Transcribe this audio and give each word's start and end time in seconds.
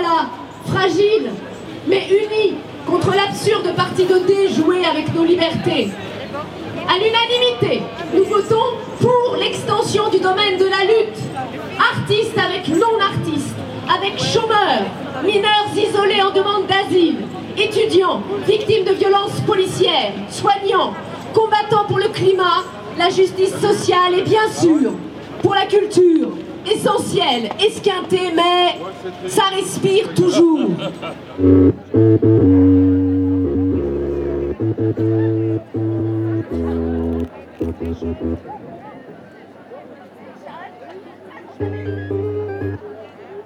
voilà, 0.00 0.28
fragiles, 0.66 1.30
mais 1.86 2.06
unis 2.08 2.54
contre 2.86 3.14
l'absurde 3.14 3.74
partie 3.74 4.04
de 4.04 4.20
jouée 4.54 4.84
avec 4.84 5.12
nos 5.14 5.24
libertés. 5.24 5.90
À 6.88 6.94
l'unanimité, 6.94 7.82
nous 8.14 8.24
votons 8.24 8.76
pour 9.00 9.36
l'extension 9.38 10.08
du 10.08 10.18
domaine 10.20 10.56
de 10.56 10.64
la 10.64 10.84
lutte. 10.84 11.18
Artistes 11.78 12.38
avec 12.38 12.68
non-artistes, 12.68 13.56
avec 13.92 14.18
chômeurs, 14.18 14.86
mineurs 15.24 15.68
isolés 15.74 16.22
en 16.22 16.30
demande 16.30 16.66
d'asile, 16.66 17.18
étudiants, 17.56 18.22
victimes 18.46 18.84
de 18.84 18.92
violences 18.92 19.40
policières, 19.46 20.12
soignants, 20.30 20.94
combattants 21.34 21.86
pour 21.88 21.98
le 21.98 22.08
climat, 22.08 22.62
la 22.98 23.10
justice 23.10 23.54
sociale 23.60 24.14
et 24.18 24.22
bien 24.22 24.48
sûr 24.50 24.92
pour 25.42 25.54
la 25.54 25.66
culture. 25.66 26.30
Essentiel, 26.70 27.50
esquinté, 27.60 28.30
mais 28.34 28.78
ça 29.28 29.44
respire 29.44 30.12
toujours. 30.14 30.70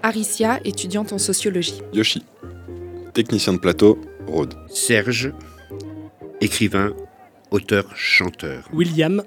Aricia, 0.02 0.60
étudiante 0.64 1.12
en 1.12 1.18
sociologie. 1.18 1.80
Yoshi, 1.92 2.24
technicien 3.14 3.52
de 3.52 3.58
plateau, 3.58 3.98
Rhodes. 4.26 4.54
Serge, 4.68 5.32
écrivain, 6.40 6.92
auteur, 7.50 7.84
chanteur. 7.94 8.68
William, 8.72 9.22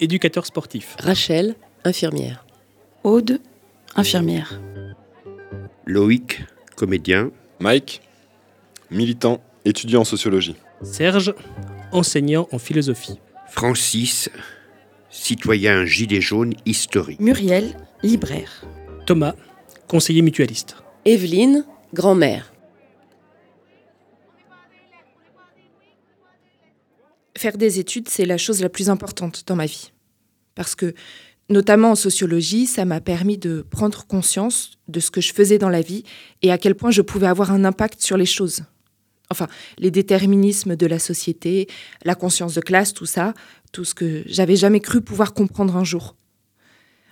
éducateur 0.00 0.46
sportif. 0.46 0.96
Rachel, 0.98 1.56
infirmière. 1.84 2.43
Aude, 3.04 3.38
infirmière. 3.96 4.58
Loïc, 5.84 6.42
comédien. 6.74 7.30
Mike, 7.60 8.00
militant, 8.90 9.42
étudiant 9.66 10.00
en 10.00 10.04
sociologie. 10.04 10.56
Serge, 10.82 11.34
enseignant 11.92 12.48
en 12.50 12.58
philosophie. 12.58 13.20
Francis, 13.50 14.30
citoyen 15.10 15.84
gilet 15.84 16.22
jaune 16.22 16.54
historique. 16.64 17.20
Muriel, 17.20 17.76
libraire. 18.02 18.64
Thomas, 19.06 19.34
conseiller 19.86 20.22
mutualiste. 20.22 20.76
Evelyne, 21.04 21.66
grand-mère. 21.92 22.54
Faire 27.36 27.58
des 27.58 27.78
études, 27.78 28.08
c'est 28.08 28.24
la 28.24 28.38
chose 28.38 28.62
la 28.62 28.70
plus 28.70 28.88
importante 28.88 29.44
dans 29.46 29.56
ma 29.56 29.66
vie. 29.66 29.92
Parce 30.54 30.74
que, 30.74 30.94
notamment 31.48 31.90
en 31.90 31.94
sociologie, 31.94 32.66
ça 32.66 32.84
m'a 32.84 33.00
permis 33.00 33.38
de 33.38 33.64
prendre 33.70 34.06
conscience 34.06 34.72
de 34.88 35.00
ce 35.00 35.10
que 35.10 35.20
je 35.20 35.32
faisais 35.32 35.58
dans 35.58 35.68
la 35.68 35.80
vie 35.80 36.04
et 36.42 36.50
à 36.50 36.58
quel 36.58 36.74
point 36.74 36.90
je 36.90 37.02
pouvais 37.02 37.26
avoir 37.26 37.52
un 37.52 37.64
impact 37.64 38.00
sur 38.00 38.16
les 38.16 38.26
choses. 38.26 38.64
Enfin, 39.30 39.48
les 39.78 39.90
déterminismes 39.90 40.76
de 40.76 40.86
la 40.86 40.98
société, 40.98 41.66
la 42.04 42.14
conscience 42.14 42.54
de 42.54 42.60
classe, 42.60 42.92
tout 42.92 43.06
ça, 43.06 43.34
tout 43.72 43.84
ce 43.84 43.94
que 43.94 44.22
j'avais 44.26 44.56
jamais 44.56 44.80
cru 44.80 45.00
pouvoir 45.00 45.34
comprendre 45.34 45.76
un 45.76 45.84
jour. 45.84 46.14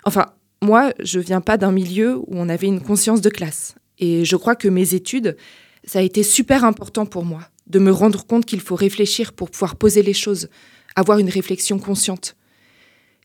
Enfin, 0.05 0.27
moi, 0.63 0.93
je 1.01 1.19
viens 1.19 1.41
pas 1.41 1.57
d'un 1.57 1.73
milieu 1.73 2.19
où 2.19 2.29
on 2.31 2.49
avait 2.49 2.67
une 2.67 2.83
conscience 2.83 3.21
de 3.21 3.31
classe. 3.31 3.75
Et 3.99 4.25
je 4.25 4.37
crois 4.37 4.57
que 4.57 4.69
mes 4.69 4.95
études, 4.95 5.37
ça 5.85 5.99
a 5.99 6.03
été 6.03 6.23
super 6.23 6.65
important 6.65 7.07
pour 7.07 7.25
moi, 7.25 7.49
de 7.67 7.79
me 7.79 7.93
rendre 7.93 8.25
compte 8.27 8.45
qu'il 8.45 8.61
faut 8.61 8.77
réfléchir 8.77 9.33
pour 9.33 9.51
pouvoir 9.51 9.77
poser 9.77 10.03
les 10.03 10.13
choses, 10.13 10.49
avoir 10.95 11.19
une 11.19 11.31
réflexion 11.31 11.79
consciente. 11.79 12.37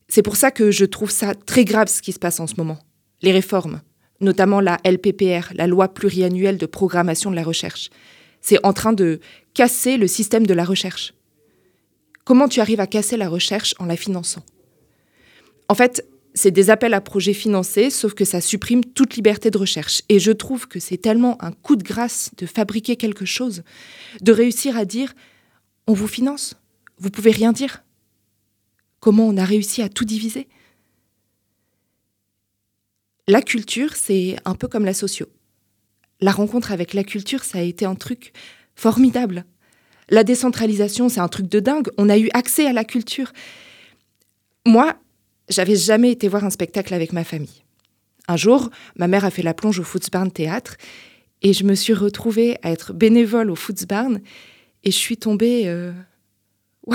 C'est 0.08 0.22
pour 0.22 0.36
ça 0.36 0.52
que 0.52 0.72
je 0.72 0.86
trouve 0.86 1.11
ça 1.11 1.36
très 1.36 1.66
grave 1.66 1.89
ce 1.89 2.02
qui 2.02 2.13
se 2.13 2.19
passe 2.19 2.39
en 2.39 2.47
ce 2.47 2.55
moment. 2.58 2.80
Les 3.22 3.31
réformes, 3.31 3.81
notamment 4.22 4.61
la 4.61 4.77
LPPR, 4.86 5.53
la 5.53 5.67
loi 5.67 5.94
pluriannuelle 5.94 6.58
de 6.58 6.66
programmation 6.66 7.30
de 7.30 7.36
la 7.36 7.44
recherche. 7.44 7.89
C'est 8.41 8.66
en 8.66 8.73
train 8.73 8.94
de 8.94 9.19
casser 9.53 9.97
le 9.97 10.08
système 10.08 10.45
de 10.45 10.53
la 10.53 10.64
recherche. 10.64 11.14
Comment 12.23 12.47
tu 12.47 12.59
arrives 12.59 12.80
à 12.80 12.88
casser 12.88 13.17
la 13.17 13.30
recherche 13.30 13.73
en 13.80 13.86
la 13.86 13.98
finançant? 13.98 14.43
En 15.70 15.76
fait, 15.76 16.05
c'est 16.33 16.52
des 16.52 16.70
appels 16.70 16.93
à 16.93 17.02
projets 17.02 17.33
financés, 17.33 17.89
sauf 17.89 18.14
que 18.14 18.23
ça 18.23 18.42
supprime 18.42 18.86
toute 18.86 19.15
liberté 19.15 19.49
de 19.49 19.58
recherche. 19.58 20.04
Et 20.08 20.20
je 20.20 20.31
trouve 20.31 20.67
que 20.67 20.80
c'est 20.80 20.98
tellement 20.98 21.43
un 21.43 21.52
coup 21.52 21.76
de 21.76 21.83
grâce 21.83 22.31
de 22.37 22.45
fabriquer 22.45 22.95
quelque 22.95 23.26
chose, 23.26 23.64
de 24.21 24.31
réussir 24.31 24.77
à 24.77 24.86
dire 24.86 25.14
on 25.87 25.93
vous 25.93 26.08
finance, 26.08 26.55
vous 26.99 27.10
pouvez 27.10 27.31
rien 27.31 27.54
dire? 27.54 27.83
Comment 28.99 29.27
on 29.27 29.37
a 29.37 29.45
réussi 29.45 29.81
à 29.81 29.89
tout 29.89 30.05
diviser 30.05 30.47
La 33.27 33.41
culture, 33.41 33.95
c'est 33.95 34.37
un 34.45 34.55
peu 34.55 34.67
comme 34.67 34.85
la 34.85 34.93
socio. 34.93 35.27
La 36.19 36.31
rencontre 36.31 36.71
avec 36.71 36.93
la 36.93 37.03
culture, 37.03 37.43
ça 37.43 37.59
a 37.59 37.61
été 37.61 37.86
un 37.86 37.95
truc 37.95 38.33
formidable. 38.75 39.45
La 40.09 40.23
décentralisation, 40.23 41.09
c'est 41.09 41.19
un 41.19 41.27
truc 41.27 41.47
de 41.47 41.59
dingue. 41.59 41.89
On 41.97 42.09
a 42.09 42.17
eu 42.17 42.30
accès 42.33 42.65
à 42.65 42.73
la 42.73 42.83
culture. 42.83 43.33
Moi, 44.65 44.95
j'avais 45.49 45.75
jamais 45.75 46.11
été 46.11 46.27
voir 46.27 46.43
un 46.43 46.49
spectacle 46.49 46.93
avec 46.93 47.13
ma 47.13 47.23
famille. 47.23 47.63
Un 48.27 48.37
jour, 48.37 48.69
ma 48.97 49.07
mère 49.07 49.25
a 49.25 49.31
fait 49.31 49.43
la 49.43 49.53
plonge 49.53 49.80
au 49.80 49.83
Footsbarn 49.83 50.31
Théâtre 50.31 50.75
et 51.41 51.53
je 51.53 51.63
me 51.63 51.75
suis 51.75 51.93
retrouvée 51.93 52.57
à 52.63 52.71
être 52.71 52.93
bénévole 52.93 53.49
au 53.52 53.55
Footsbarn 53.55 54.19
et 54.83 54.91
je 54.91 54.97
suis 54.97 55.17
tombée 55.17 55.63
euh, 55.67 55.93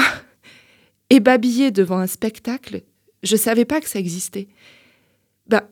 ébabillée 1.12 1.70
devant 1.70 1.98
un 1.98 2.06
spectacle. 2.06 2.82
Je 3.22 3.36
savais 3.36 3.66
pas 3.66 3.80
que 3.80 3.88
ça 3.88 3.98
existait. 3.98 4.48
Bah, 5.46 5.68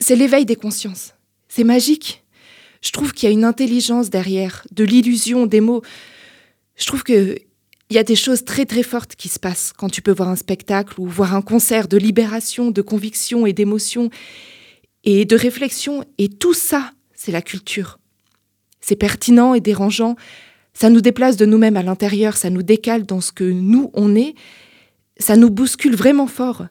c'est 0.00 0.16
l'éveil 0.16 0.44
des 0.44 0.56
consciences. 0.56 1.14
C'est 1.48 1.64
magique. 1.64 2.24
Je 2.82 2.90
trouve 2.90 3.12
qu'il 3.12 3.28
y 3.28 3.30
a 3.30 3.32
une 3.32 3.44
intelligence 3.44 4.10
derrière, 4.10 4.66
de 4.72 4.84
l'illusion 4.84 5.46
des 5.46 5.60
mots. 5.60 5.82
Je 6.76 6.86
trouve 6.86 7.02
que 7.02 7.38
il 7.90 7.94
y 7.94 7.98
a 7.98 8.04
des 8.04 8.16
choses 8.16 8.44
très 8.44 8.66
très 8.66 8.82
fortes 8.82 9.16
qui 9.16 9.28
se 9.28 9.38
passent 9.38 9.72
quand 9.74 9.88
tu 9.88 10.02
peux 10.02 10.12
voir 10.12 10.28
un 10.28 10.36
spectacle 10.36 11.00
ou 11.00 11.06
voir 11.06 11.34
un 11.34 11.40
concert 11.40 11.88
de 11.88 11.96
libération, 11.96 12.70
de 12.70 12.82
conviction 12.82 13.46
et 13.46 13.54
d'émotion 13.54 14.10
et 15.04 15.24
de 15.24 15.36
réflexion. 15.36 16.04
Et 16.18 16.28
tout 16.28 16.52
ça, 16.52 16.92
c'est 17.14 17.32
la 17.32 17.40
culture. 17.40 17.98
C'est 18.82 18.96
pertinent 18.96 19.54
et 19.54 19.60
dérangeant. 19.60 20.16
Ça 20.78 20.90
nous 20.90 21.00
déplace 21.00 21.36
de 21.36 21.44
nous-mêmes 21.44 21.76
à 21.76 21.82
l'intérieur, 21.82 22.36
ça 22.36 22.50
nous 22.50 22.62
décale 22.62 23.04
dans 23.04 23.20
ce 23.20 23.32
que 23.32 23.42
nous, 23.42 23.90
on 23.94 24.14
est. 24.14 24.36
Ça 25.16 25.36
nous 25.36 25.50
bouscule 25.50 25.96
vraiment 25.96 26.28
fort. 26.28 26.68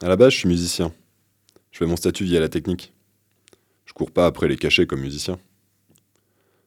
À 0.00 0.08
la 0.08 0.16
base, 0.16 0.32
je 0.32 0.38
suis 0.38 0.48
musicien. 0.48 0.94
Je 1.70 1.76
fais 1.76 1.84
mon 1.84 1.96
statut 1.96 2.24
via 2.24 2.40
la 2.40 2.48
technique. 2.48 2.94
Je 3.84 3.92
cours 3.92 4.10
pas 4.10 4.24
après 4.24 4.48
les 4.48 4.56
cachets 4.56 4.86
comme 4.86 5.02
musicien. 5.02 5.38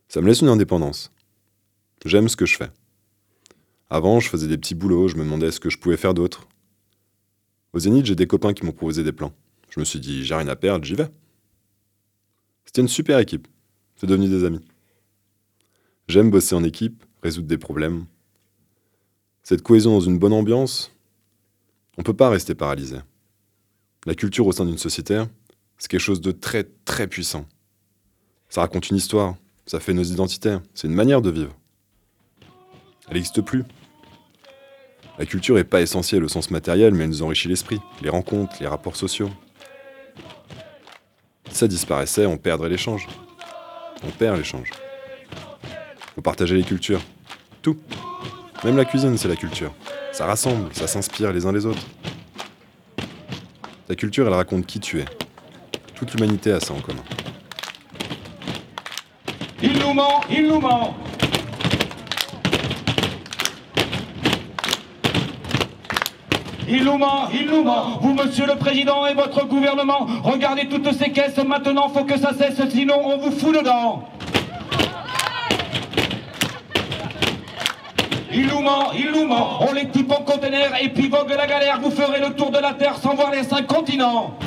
Ça 0.08 0.22
me 0.22 0.28
laisse 0.28 0.42
une 0.42 0.50
indépendance. 0.50 1.12
J'aime 2.06 2.30
ce 2.30 2.36
que 2.36 2.46
je 2.46 2.56
fais. 2.56 2.70
Avant, 3.90 4.20
je 4.20 4.30
faisais 4.30 4.48
des 4.48 4.60
petits 4.60 4.76
boulots, 4.76 5.08
je 5.08 5.16
me 5.16 5.24
demandais 5.24 5.50
ce 5.50 5.60
que 5.60 5.72
je 5.72 5.80
pouvais 5.80 5.98
faire 5.98 6.14
d'autre. 6.14 6.48
Au 7.74 7.80
Zénith, 7.80 8.06
j'ai 8.06 8.16
des 8.16 8.28
copains 8.28 8.54
qui 8.54 8.64
m'ont 8.64 8.72
proposé 8.72 9.04
des 9.04 9.14
plans. 9.14 9.34
Je 9.72 9.80
me 9.80 9.84
suis 9.84 10.00
dit, 10.00 10.24
j'ai 10.24 10.36
rien 10.36 10.48
à 10.48 10.56
perdre, 10.56 10.86
j'y 10.86 10.94
vais. 10.94 11.10
C'était 12.66 12.82
une 12.82 12.88
super 12.88 13.18
équipe. 13.18 13.48
C'est 13.96 14.06
devenu 14.06 14.30
des 14.30 14.44
amis. 14.44 14.62
J'aime 16.08 16.32
bosser 16.32 16.56
en 16.56 16.64
équipe, 16.64 17.04
résoudre 17.22 17.50
des 17.50 17.58
problèmes. 17.58 18.06
Cette 19.44 19.62
cohésion 19.62 19.92
dans 19.92 20.00
une 20.00 20.18
bonne 20.18 20.32
ambiance, 20.32 20.94
on 21.98 22.02
ne 22.02 22.06
peut 22.06 22.14
pas 22.14 22.30
rester 22.30 22.56
paralysé. 22.56 23.00
La 24.06 24.16
culture 24.16 24.48
au 24.48 24.54
sein 24.54 24.64
d'une 24.64 24.78
société, 24.78 25.22
c'est 25.78 25.90
quelque 25.92 26.00
chose 26.00 26.22
de 26.22 26.32
très 26.32 26.64
très 26.86 27.08
puissant. 27.08 27.46
Ça 28.48 28.62
raconte 28.62 28.90
une 28.90 28.96
histoire, 28.96 29.36
ça 29.66 29.82
fait 29.82 29.94
nos 29.94 30.04
identités, 30.04 30.58
c'est 30.74 30.88
une 30.88 30.94
manière 30.94 31.22
de 31.22 31.30
vivre. 31.30 31.54
Elle 33.10 33.16
n'existe 33.16 33.42
plus. 33.42 33.66
La 35.20 35.26
culture 35.26 35.56
n'est 35.56 35.66
pas 35.66 35.82
essentielle 35.82 36.24
au 36.24 36.30
sens 36.30 36.52
matériel, 36.52 36.94
mais 36.94 37.04
elle 37.04 37.10
nous 37.10 37.24
enrichit 37.24 37.50
l'esprit, 37.50 37.82
les 38.02 38.10
rencontres, 38.10 38.56
les 38.62 38.68
rapports 38.68 38.96
sociaux. 38.96 39.30
Si 41.50 41.56
ça 41.56 41.68
disparaissait, 41.68 42.26
on 42.26 42.38
perdrait 42.38 42.70
l'échange. 42.70 43.10
On 44.04 44.12
perd 44.12 44.38
l'échange. 44.38 44.72
Faut 46.18 46.24
partager 46.24 46.56
les 46.56 46.64
cultures. 46.64 47.00
Tout. 47.62 47.78
Même 48.64 48.76
la 48.76 48.86
cuisine, 48.86 49.16
c'est 49.20 49.28
la 49.28 49.36
culture. 49.36 49.72
Ça 50.12 50.26
rassemble, 50.26 50.74
ça 50.74 50.88
s'inspire 50.88 51.32
les 51.32 51.46
uns 51.46 51.52
les 51.52 51.64
autres. 51.68 51.86
La 53.88 53.94
culture, 53.94 54.26
elle 54.26 54.34
raconte 54.34 54.66
qui 54.66 54.80
tu 54.80 55.00
es. 55.00 55.06
Toute 55.94 56.16
l'humanité 56.16 56.52
a 56.52 56.60
ça 56.60 56.74
en 56.74 56.80
commun. 56.80 57.04
Il 59.62 59.74
nous 59.78 59.94
ment, 59.94 60.22
il 60.32 60.48
nous 60.48 60.60
ment 60.60 60.98
Il 66.68 66.84
nous 66.84 66.98
ment, 66.98 67.30
il 67.32 67.46
nous 67.46 67.64
ment. 67.64 68.00
Vous, 68.02 68.16
monsieur 68.16 68.48
le 68.48 68.56
président 68.56 69.06
et 69.06 69.14
votre 69.14 69.46
gouvernement, 69.46 70.08
regardez 70.24 70.68
toutes 70.68 70.92
ces 70.94 71.12
caisses 71.12 71.38
maintenant, 71.38 71.90
faut 71.90 72.06
que 72.06 72.18
ça 72.18 72.32
cesse, 72.34 72.60
sinon 72.72 72.96
on 73.06 73.18
vous 73.20 73.32
fout 73.32 73.56
dedans. 73.56 74.17
Il 78.40 78.46
nous 78.46 78.62
ment, 78.62 78.92
il 78.94 79.10
nous 79.12 79.26
ment. 79.26 79.68
On 79.68 79.74
les 79.74 79.90
type 79.90 80.12
en 80.12 80.22
conteneur 80.22 80.72
et 80.80 80.90
puis 80.90 81.10
vogue 81.10 81.32
la 81.32 81.48
galère. 81.48 81.82
Vous 81.82 81.90
ferez 81.90 82.20
le 82.20 82.36
tour 82.36 82.52
de 82.52 82.60
la 82.60 82.76
terre 82.76 82.96
sans 83.00 83.16
voir 83.16 83.32
les 83.32 83.42
cinq 83.42 83.66
continents. 83.66 84.38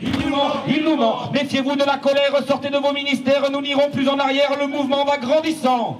Il 0.00 0.12
nous 0.12 0.28
ment, 0.28 0.52
il 0.68 0.84
nous 0.84 0.94
ment. 0.94 1.32
Méfiez-vous 1.32 1.74
de 1.74 1.82
la 1.82 1.98
colère, 1.98 2.30
sortez 2.46 2.70
de 2.70 2.76
vos 2.76 2.92
ministères, 2.92 3.50
nous 3.50 3.60
n'irons 3.60 3.90
plus 3.90 4.08
en 4.08 4.16
arrière, 4.20 4.56
le 4.56 4.68
mouvement 4.68 5.04
va 5.04 5.18
grandissant. 5.18 5.98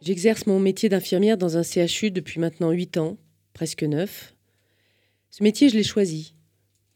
J'exerce 0.00 0.46
mon 0.46 0.60
métier 0.60 0.88
d'infirmière 0.88 1.36
dans 1.36 1.58
un 1.58 1.62
CHU 1.62 2.10
depuis 2.10 2.40
maintenant 2.40 2.70
8 2.70 2.96
ans, 2.96 3.18
presque 3.52 3.82
9. 3.82 4.34
Ce 5.30 5.42
métier, 5.42 5.68
je 5.68 5.76
l'ai 5.76 5.84
choisi. 5.84 6.32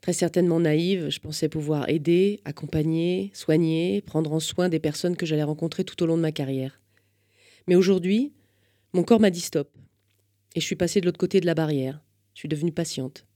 Très 0.06 0.12
certainement 0.12 0.60
naïve, 0.60 1.08
je 1.08 1.18
pensais 1.18 1.48
pouvoir 1.48 1.88
aider, 1.88 2.38
accompagner, 2.44 3.32
soigner, 3.34 4.02
prendre 4.02 4.32
en 4.32 4.38
soin 4.38 4.68
des 4.68 4.78
personnes 4.78 5.16
que 5.16 5.26
j'allais 5.26 5.42
rencontrer 5.42 5.82
tout 5.82 6.00
au 6.00 6.06
long 6.06 6.16
de 6.16 6.22
ma 6.22 6.30
carrière. 6.30 6.80
Mais 7.66 7.74
aujourd'hui, 7.74 8.32
mon 8.92 9.02
corps 9.02 9.18
m'a 9.18 9.30
dit 9.30 9.40
stop. 9.40 9.68
Et 10.54 10.60
je 10.60 10.64
suis 10.64 10.76
passée 10.76 11.00
de 11.00 11.06
l'autre 11.06 11.18
côté 11.18 11.40
de 11.40 11.46
la 11.46 11.56
barrière. 11.56 12.00
Je 12.34 12.38
suis 12.38 12.48
devenue 12.48 12.70
patiente. 12.70 13.26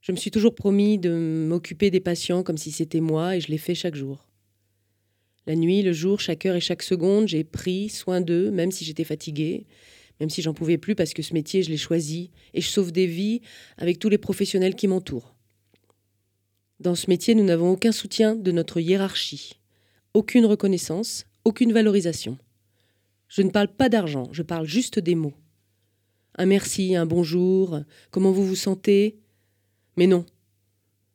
Je 0.00 0.12
me 0.12 0.16
suis 0.16 0.30
toujours 0.30 0.54
promis 0.54 0.96
de 0.96 1.46
m'occuper 1.46 1.90
des 1.90 2.00
patients 2.00 2.42
comme 2.42 2.56
si 2.56 2.72
c'était 2.72 3.00
moi 3.00 3.36
et 3.36 3.40
je 3.42 3.48
l'ai 3.48 3.58
fait 3.58 3.74
chaque 3.74 3.96
jour. 3.96 4.26
La 5.46 5.56
nuit, 5.56 5.82
le 5.82 5.92
jour, 5.92 6.20
chaque 6.20 6.46
heure 6.46 6.56
et 6.56 6.60
chaque 6.60 6.82
seconde, 6.82 7.28
j'ai 7.28 7.44
pris 7.44 7.90
soin 7.90 8.22
d'eux, 8.22 8.50
même 8.50 8.70
si 8.70 8.86
j'étais 8.86 9.04
fatiguée, 9.04 9.66
même 10.22 10.30
si 10.30 10.40
j'en 10.40 10.54
pouvais 10.54 10.78
plus 10.78 10.94
parce 10.94 11.14
que 11.14 11.22
ce 11.22 11.34
métier, 11.34 11.64
je 11.64 11.70
l'ai 11.70 11.76
choisi 11.76 12.30
et 12.54 12.60
je 12.60 12.68
sauve 12.68 12.92
des 12.92 13.06
vies 13.06 13.40
avec 13.76 13.98
tous 13.98 14.08
les 14.08 14.18
professionnels 14.18 14.76
qui 14.76 14.86
m'entourent. 14.86 15.34
Dans 16.78 16.94
ce 16.94 17.10
métier, 17.10 17.34
nous 17.34 17.42
n'avons 17.42 17.72
aucun 17.72 17.90
soutien 17.90 18.36
de 18.36 18.52
notre 18.52 18.78
hiérarchie, 18.78 19.58
aucune 20.14 20.46
reconnaissance, 20.46 21.26
aucune 21.44 21.72
valorisation. 21.72 22.38
Je 23.26 23.42
ne 23.42 23.50
parle 23.50 23.66
pas 23.66 23.88
d'argent, 23.88 24.28
je 24.30 24.44
parle 24.44 24.64
juste 24.64 25.00
des 25.00 25.16
mots. 25.16 25.34
Un 26.38 26.46
merci, 26.46 26.94
un 26.94 27.04
bonjour, 27.04 27.80
comment 28.12 28.30
vous 28.30 28.46
vous 28.46 28.54
sentez? 28.54 29.18
Mais 29.96 30.06
non, 30.06 30.24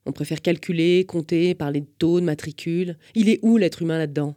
on 0.05 0.11
préfère 0.11 0.41
calculer, 0.41 1.05
compter, 1.05 1.55
parler 1.55 1.79
de 1.79 1.89
taux, 1.97 2.19
de 2.19 2.25
matricule. 2.25 2.97
Il 3.15 3.29
est 3.29 3.39
où 3.41 3.55
l'être 3.55 3.81
humain 3.81 3.99
là-dedans? 3.99 4.35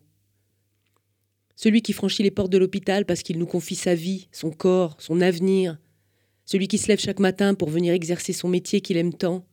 Celui 1.62 1.82
qui 1.82 1.92
franchit 1.92 2.22
les 2.22 2.30
portes 2.30 2.50
de 2.50 2.56
l'hôpital 2.56 3.04
parce 3.04 3.22
qu'il 3.22 3.38
nous 3.38 3.44
confie 3.44 3.74
sa 3.74 3.94
vie, 3.94 4.28
son 4.32 4.50
corps, 4.50 4.96
son 4.98 5.20
avenir. 5.20 5.76
Celui 6.46 6.68
qui 6.68 6.78
se 6.78 6.88
lève 6.88 6.98
chaque 6.98 7.18
matin 7.20 7.52
pour 7.52 7.68
venir 7.68 7.92
exercer 7.92 8.32
son 8.32 8.48
métier 8.48 8.80
qu'il 8.80 8.96
aime 8.96 9.12
tant. 9.12 9.44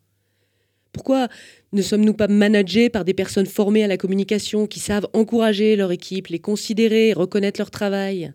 Pourquoi 0.94 1.28
ne 1.74 1.82
sommes-nous 1.82 2.14
pas 2.14 2.30
managés 2.30 2.90
par 2.90 3.04
des 3.04 3.14
personnes 3.14 3.46
formées 3.46 3.84
à 3.84 3.88
la 3.88 3.98
communication 3.98 4.68
qui 4.68 4.80
savent 4.80 5.10
encourager 5.12 5.76
leur 5.76 5.92
équipe, 5.92 6.28
les 6.28 6.40
considérer, 6.40 7.12
reconnaître 7.12 7.60
leur 7.60 7.72
travail? 7.72 8.32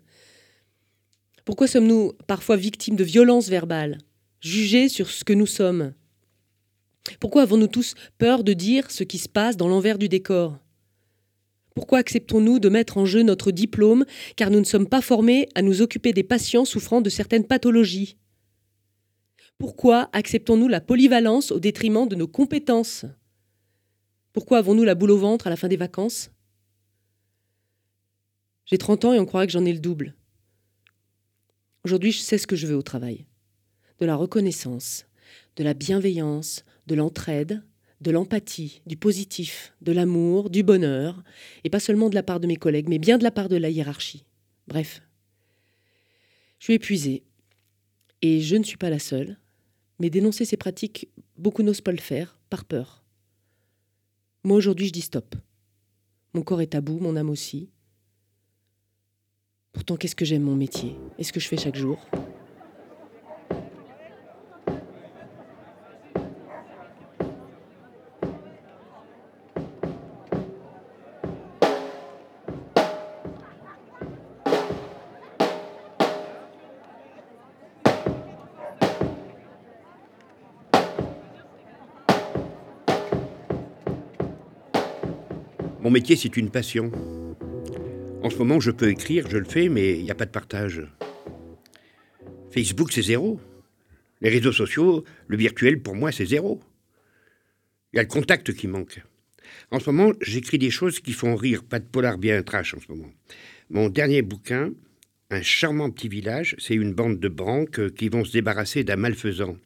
Pourquoi 1.43 1.65
sommes-nous 1.65 2.13
parfois 2.27 2.57
victimes 2.57 2.95
de 2.95 3.03
violences 3.03 3.49
verbales, 3.49 3.97
jugés 4.39 4.87
sur 4.87 5.09
ce 5.09 5.23
que 5.23 5.33
nous 5.33 5.47
sommes? 5.47 5.95
Pourquoi 7.19 7.41
avons-nous 7.41 7.65
tous 7.65 7.95
peur 8.19 8.43
de 8.43 8.53
dire 8.53 8.91
ce 8.91 9.03
qui 9.03 9.17
se 9.17 9.27
passe 9.27 9.57
dans 9.57 9.67
l'envers 9.67 9.97
du 9.97 10.09
décor? 10.09 10.62
Pourquoi 11.75 11.99
acceptons-nous 11.99 12.59
de 12.59 12.69
mettre 12.69 12.97
en 12.97 13.05
jeu 13.05 13.23
notre 13.23 13.51
diplôme 13.51 14.05
car 14.35 14.49
nous 14.49 14.59
ne 14.59 14.65
sommes 14.65 14.87
pas 14.87 15.01
formés 15.01 15.49
à 15.55 15.61
nous 15.61 15.81
occuper 15.81 16.13
des 16.13 16.23
patients 16.23 16.65
souffrant 16.65 17.01
de 17.01 17.09
certaines 17.09 17.47
pathologies? 17.47 18.17
Pourquoi 19.57 20.09
acceptons-nous 20.13 20.67
la 20.67 20.81
polyvalence 20.81 21.51
au 21.51 21.59
détriment 21.59 22.07
de 22.07 22.15
nos 22.15 22.27
compétences? 22.27 23.05
Pourquoi 24.33 24.57
avons-nous 24.59 24.83
la 24.83 24.95
boule 24.95 25.11
au 25.11 25.17
ventre 25.17 25.47
à 25.47 25.49
la 25.49 25.55
fin 25.55 25.67
des 25.67 25.77
vacances? 25.77 26.31
J'ai 28.65 28.77
30 28.77 29.05
ans 29.05 29.13
et 29.13 29.19
on 29.19 29.25
croirait 29.25 29.47
que 29.47 29.53
j'en 29.53 29.65
ai 29.65 29.73
le 29.73 29.79
double. 29.79 30.15
Aujourd'hui, 31.83 32.11
je 32.11 32.19
sais 32.19 32.37
ce 32.37 32.47
que 32.47 32.55
je 32.55 32.67
veux 32.67 32.75
au 32.75 32.81
travail. 32.81 33.25
De 33.99 34.05
la 34.05 34.15
reconnaissance, 34.15 35.05
de 35.55 35.63
la 35.63 35.73
bienveillance, 35.73 36.63
de 36.87 36.95
l'entraide, 36.95 37.63
de 38.03 38.11
l'empathie, 38.11 38.81
du 38.85 38.97
positif, 38.97 39.73
de 39.81 39.93
l'amour, 39.93 40.49
du 40.49 40.61
bonheur, 40.61 41.23
et 41.63 41.69
pas 41.69 41.79
seulement 41.79 42.09
de 42.09 42.15
la 42.15 42.21
part 42.21 42.39
de 42.39 42.47
mes 42.47 42.57
collègues, 42.57 42.89
mais 42.89 42.99
bien 42.99 43.17
de 43.17 43.23
la 43.23 43.31
part 43.31 43.49
de 43.49 43.55
la 43.55 43.69
hiérarchie. 43.69 44.25
Bref. 44.67 45.01
Je 46.59 46.65
suis 46.65 46.73
épuisée. 46.73 47.23
Et 48.21 48.41
je 48.41 48.55
ne 48.55 48.63
suis 48.63 48.77
pas 48.77 48.89
la 48.89 48.99
seule, 48.99 49.37
mais 49.99 50.09
dénoncer 50.09 50.45
ces 50.45 50.57
pratiques, 50.57 51.09
beaucoup 51.37 51.63
n'osent 51.63 51.81
pas 51.81 51.91
le 51.91 51.97
faire, 51.97 52.37
par 52.49 52.65
peur. 52.65 53.03
Moi 54.43 54.57
aujourd'hui 54.57 54.87
je 54.87 54.93
dis 54.93 55.01
stop. 55.01 55.35
Mon 56.33 56.41
corps 56.41 56.61
est 56.61 56.75
à 56.75 56.81
bout, 56.81 56.99
mon 56.99 57.15
âme 57.15 57.29
aussi. 57.29 57.69
Pourtant 59.71 59.95
qu'est-ce 59.95 60.15
que 60.15 60.25
j'aime 60.25 60.43
mon 60.43 60.55
métier? 60.55 60.95
Et 61.17 61.23
ce 61.23 61.33
que 61.33 61.39
je 61.39 61.47
fais 61.47 61.57
chaque 61.57 61.75
jour? 61.75 62.05
Mon 85.83 85.91
métier, 85.91 86.15
c'est 86.15 86.37
une 86.37 86.49
passion. 86.49 86.93
En 88.21 88.29
ce 88.29 88.37
moment, 88.37 88.61
je 88.61 88.71
peux 88.71 88.89
écrire, 88.89 89.29
je 89.29 89.37
le 89.37 89.43
fais, 89.43 89.67
mais 89.67 89.99
il 89.99 90.05
n'y 90.05 90.11
a 90.11 90.15
pas 90.15 90.25
de 90.25 90.31
partage. 90.31 90.81
Facebook, 92.51 92.93
c'est 92.93 93.01
zéro. 93.01 93.41
Les 94.21 94.29
réseaux 94.29 94.53
sociaux, 94.53 95.03
le 95.27 95.35
virtuel, 95.35 95.81
pour 95.81 95.93
moi, 95.93 96.13
c'est 96.13 96.25
zéro. 96.25 96.61
Il 97.91 97.97
y 97.97 97.99
a 97.99 98.03
le 98.03 98.07
contact 98.07 98.53
qui 98.53 98.65
manque. 98.65 99.01
En 99.71 99.81
ce 99.81 99.91
moment, 99.91 100.13
j'écris 100.21 100.57
des 100.57 100.71
choses 100.71 101.01
qui 101.01 101.11
font 101.11 101.35
rire, 101.35 101.65
pas 101.65 101.79
de 101.79 101.85
polar 101.85 102.17
bien 102.17 102.41
trash 102.43 102.73
en 102.73 102.79
ce 102.79 102.89
moment. 102.89 103.11
Mon 103.69 103.89
dernier 103.89 104.21
bouquin, 104.21 104.71
Un 105.29 105.41
charmant 105.41 105.89
petit 105.89 106.07
village, 106.07 106.55
c'est 106.59 106.75
une 106.75 106.93
bande 106.93 107.19
de 107.19 107.27
branques 107.27 107.93
qui 107.95 108.07
vont 108.07 108.23
se 108.23 108.31
débarrasser 108.31 108.85
d'un 108.85 108.95
malfaisant. 108.95 109.57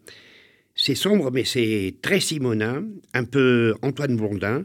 C'est 0.73 0.95
sombre, 0.95 1.29
mais 1.29 1.43
c'est 1.43 1.95
très 2.01 2.21
Simonin, 2.21 2.85
un 3.13 3.25
peu 3.25 3.75
Antoine 3.83 4.15
Blondin, 4.15 4.63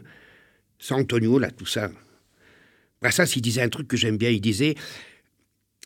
sans 0.83 0.99
Antonio, 0.99 1.39
là, 1.39 1.49
tout 1.49 1.65
ça. 1.65 1.89
Brassens, 3.01 3.37
il 3.37 3.41
disait 3.41 3.61
un 3.61 3.69
truc 3.69 3.87
que 3.87 3.95
j'aime 3.95 4.17
bien. 4.17 4.29
Il 4.29 4.41
disait 4.41 4.75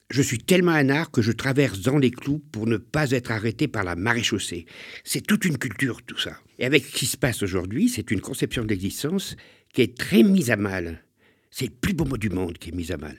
Je 0.10 0.24
suis 0.24 0.40
tellement 0.40 0.72
un 0.72 0.90
art 0.90 1.12
que 1.12 1.22
je 1.22 1.32
traverse 1.32 1.82
dans 1.82 2.00
les 2.00 2.10
clous 2.10 2.40
pour 2.52 2.66
ne 2.66 2.78
pas 2.78 3.12
être 3.12 3.30
arrêté 3.30 3.68
par 3.68 3.84
la 3.84 3.96
maréchaussée. 3.96 4.66
C'est 5.04 5.22
toute 5.22 5.46
une 5.46 5.60
culture, 5.60 6.02
tout 6.02 6.18
ça. 6.18 6.40
Et 6.58 6.66
avec 6.66 6.84
ce 6.84 6.96
qui 6.96 7.06
se 7.06 7.16
passe 7.16 7.44
aujourd'hui, 7.44 7.90
c'est 7.90 8.10
une 8.10 8.22
conception 8.22 8.64
de 8.64 8.70
l'existence 8.70 9.36
qui 9.72 9.84
est 9.84 9.96
très 9.96 10.24
mise 10.24 10.50
à 10.50 10.56
mal. 10.56 11.04
C'est 11.52 11.68
le 11.68 11.76
plus 11.80 11.94
beau 11.94 12.06
mot 12.06 12.18
du 12.18 12.32
monde 12.32 12.58
qui 12.58 12.70
est 12.70 12.76
mis 12.76 12.92
à 12.92 12.98
mal. 12.98 13.18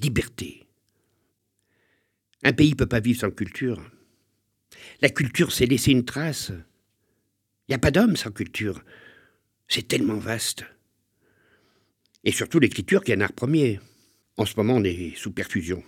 Liberté. 0.00 0.64
Un 2.44 2.54
pays 2.54 2.70
ne 2.70 2.76
peut 2.76 2.86
pas 2.86 3.00
vivre 3.00 3.20
sans 3.20 3.30
culture. 3.30 3.78
La 5.02 5.10
culture, 5.10 5.52
c'est 5.52 5.66
laisser 5.66 5.90
une 5.92 6.06
trace. 6.06 6.50
Il 6.50 7.72
n'y 7.72 7.74
a 7.74 7.78
pas 7.78 7.90
d'homme 7.90 8.16
sans 8.16 8.30
culture. 8.30 8.82
C'est 9.66 9.86
tellement 9.86 10.16
vaste. 10.16 10.64
Et 12.28 12.32
surtout 12.32 12.58
l'écriture 12.58 13.02
qui 13.02 13.12
est 13.12 13.14
un 13.14 13.22
art 13.22 13.32
premier. 13.32 13.80
En 14.36 14.44
ce 14.44 14.52
moment, 14.58 14.74
on 14.74 14.84
est 14.84 15.16
sous 15.16 15.32
perfusion. 15.32 15.82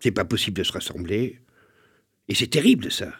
C'est 0.00 0.10
pas 0.10 0.24
possible 0.24 0.56
de 0.56 0.62
se 0.62 0.72
rassembler. 0.72 1.38
Et 2.28 2.34
c'est 2.34 2.46
terrible, 2.46 2.90
ça. 2.90 3.12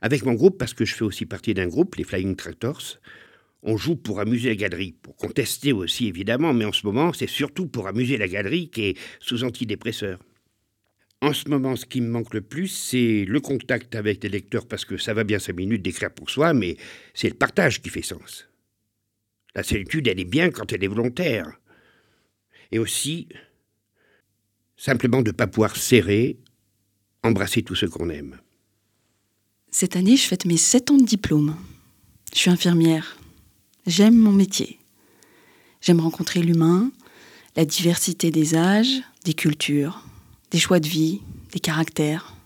Avec 0.00 0.24
mon 0.24 0.34
groupe, 0.34 0.58
parce 0.58 0.74
que 0.74 0.84
je 0.84 0.94
fais 0.94 1.02
aussi 1.02 1.26
partie 1.26 1.54
d'un 1.54 1.66
groupe, 1.66 1.96
les 1.96 2.04
Flying 2.04 2.36
Tractors, 2.36 3.00
on 3.64 3.76
joue 3.76 3.96
pour 3.96 4.20
amuser 4.20 4.50
la 4.50 4.54
galerie, 4.54 4.92
pour 4.92 5.16
contester 5.16 5.72
aussi 5.72 6.06
évidemment, 6.06 6.54
mais 6.54 6.66
en 6.66 6.72
ce 6.72 6.86
moment, 6.86 7.12
c'est 7.12 7.26
surtout 7.26 7.66
pour 7.66 7.88
amuser 7.88 8.16
la 8.16 8.28
galerie 8.28 8.70
qui 8.70 8.82
est 8.82 8.98
sous 9.18 9.42
antidépresseur. 9.42 10.20
En 11.20 11.32
ce 11.32 11.48
moment, 11.48 11.74
ce 11.74 11.84
qui 11.84 12.00
me 12.00 12.08
manque 12.08 12.32
le 12.32 12.42
plus, 12.42 12.68
c'est 12.68 13.24
le 13.24 13.40
contact 13.40 13.96
avec 13.96 14.22
les 14.22 14.28
lecteurs, 14.28 14.68
parce 14.68 14.84
que 14.84 14.98
ça 14.98 15.14
va 15.14 15.24
bien 15.24 15.40
cinq 15.40 15.56
minutes 15.56 15.82
d'écrire 15.82 16.14
pour 16.14 16.30
soi, 16.30 16.54
mais 16.54 16.76
c'est 17.12 17.28
le 17.28 17.34
partage 17.34 17.82
qui 17.82 17.88
fait 17.88 18.02
sens. 18.02 18.48
La 19.56 19.62
solitude, 19.62 20.06
elle 20.06 20.20
est 20.20 20.24
bien 20.24 20.50
quand 20.50 20.70
elle 20.72 20.84
est 20.84 20.88
volontaire. 20.88 21.58
Et 22.70 22.78
aussi, 22.78 23.26
simplement 24.76 25.22
de 25.22 25.30
ne 25.30 25.36
pas 25.36 25.46
pouvoir 25.46 25.76
serrer, 25.76 26.38
embrasser 27.22 27.62
tous 27.62 27.74
ceux 27.74 27.88
qu'on 27.88 28.10
aime. 28.10 28.38
Cette 29.70 29.96
année, 29.96 30.18
je 30.18 30.26
fête 30.26 30.44
mes 30.44 30.58
sept 30.58 30.90
ans 30.90 30.98
de 30.98 31.06
diplôme. 31.06 31.56
Je 32.34 32.38
suis 32.38 32.50
infirmière. 32.50 33.16
J'aime 33.86 34.16
mon 34.16 34.32
métier. 34.32 34.78
J'aime 35.80 36.00
rencontrer 36.00 36.42
l'humain, 36.42 36.92
la 37.56 37.64
diversité 37.64 38.30
des 38.30 38.56
âges, 38.56 39.00
des 39.24 39.34
cultures, 39.34 40.04
des 40.50 40.58
choix 40.58 40.80
de 40.80 40.88
vie, 40.88 41.22
des 41.52 41.60
caractères, 41.60 42.36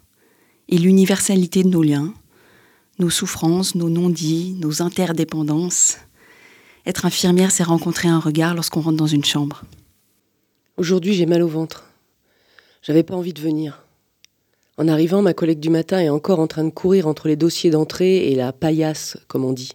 et 0.69 0.79
l'universalité 0.79 1.65
de 1.65 1.69
nos 1.71 1.83
liens, 1.83 2.15
nos 3.01 3.11
souffrances, 3.11 3.75
nos 3.75 3.89
non-dits, 3.89 4.53
nos 4.61 4.81
interdépendances. 4.81 5.97
Être 6.91 7.07
infirmière, 7.07 7.53
c'est 7.53 7.63
rencontrer 7.63 8.09
un 8.09 8.19
regard 8.19 8.53
lorsqu'on 8.53 8.81
rentre 8.81 8.97
dans 8.97 9.07
une 9.07 9.25
chambre. 9.25 9.63
Aujourd'hui, 10.77 11.15
j'ai 11.15 11.25
mal 11.25 11.41
au 11.41 11.47
ventre. 11.47 11.85
J'avais 12.83 13.05
pas 13.05 13.15
envie 13.15 13.33
de 13.33 13.41
venir. 13.41 13.85
En 14.77 14.89
arrivant, 14.89 15.23
ma 15.23 15.33
collègue 15.33 15.61
du 15.61 15.71
matin 15.71 16.01
est 16.01 16.09
encore 16.09 16.41
en 16.41 16.49
train 16.49 16.65
de 16.65 16.71
courir 16.71 17.07
entre 17.07 17.29
les 17.29 17.37
dossiers 17.37 17.71
d'entrée 17.71 18.33
et 18.33 18.35
la 18.35 18.53
paillasse, 18.53 19.19
comme 19.29 19.45
on 19.45 19.53
dit. 19.53 19.71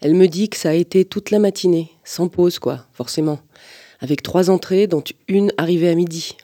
Elle 0.00 0.16
me 0.16 0.26
dit 0.26 0.48
que 0.48 0.56
ça 0.56 0.70
a 0.70 0.72
été 0.72 1.04
toute 1.04 1.30
la 1.30 1.38
matinée, 1.38 1.92
sans 2.02 2.26
pause 2.26 2.58
quoi, 2.58 2.86
forcément, 2.92 3.38
avec 4.00 4.24
trois 4.24 4.50
entrées 4.50 4.88
dont 4.88 5.04
une 5.28 5.52
arrivée 5.58 5.90
à 5.90 5.94
midi. 5.94 6.36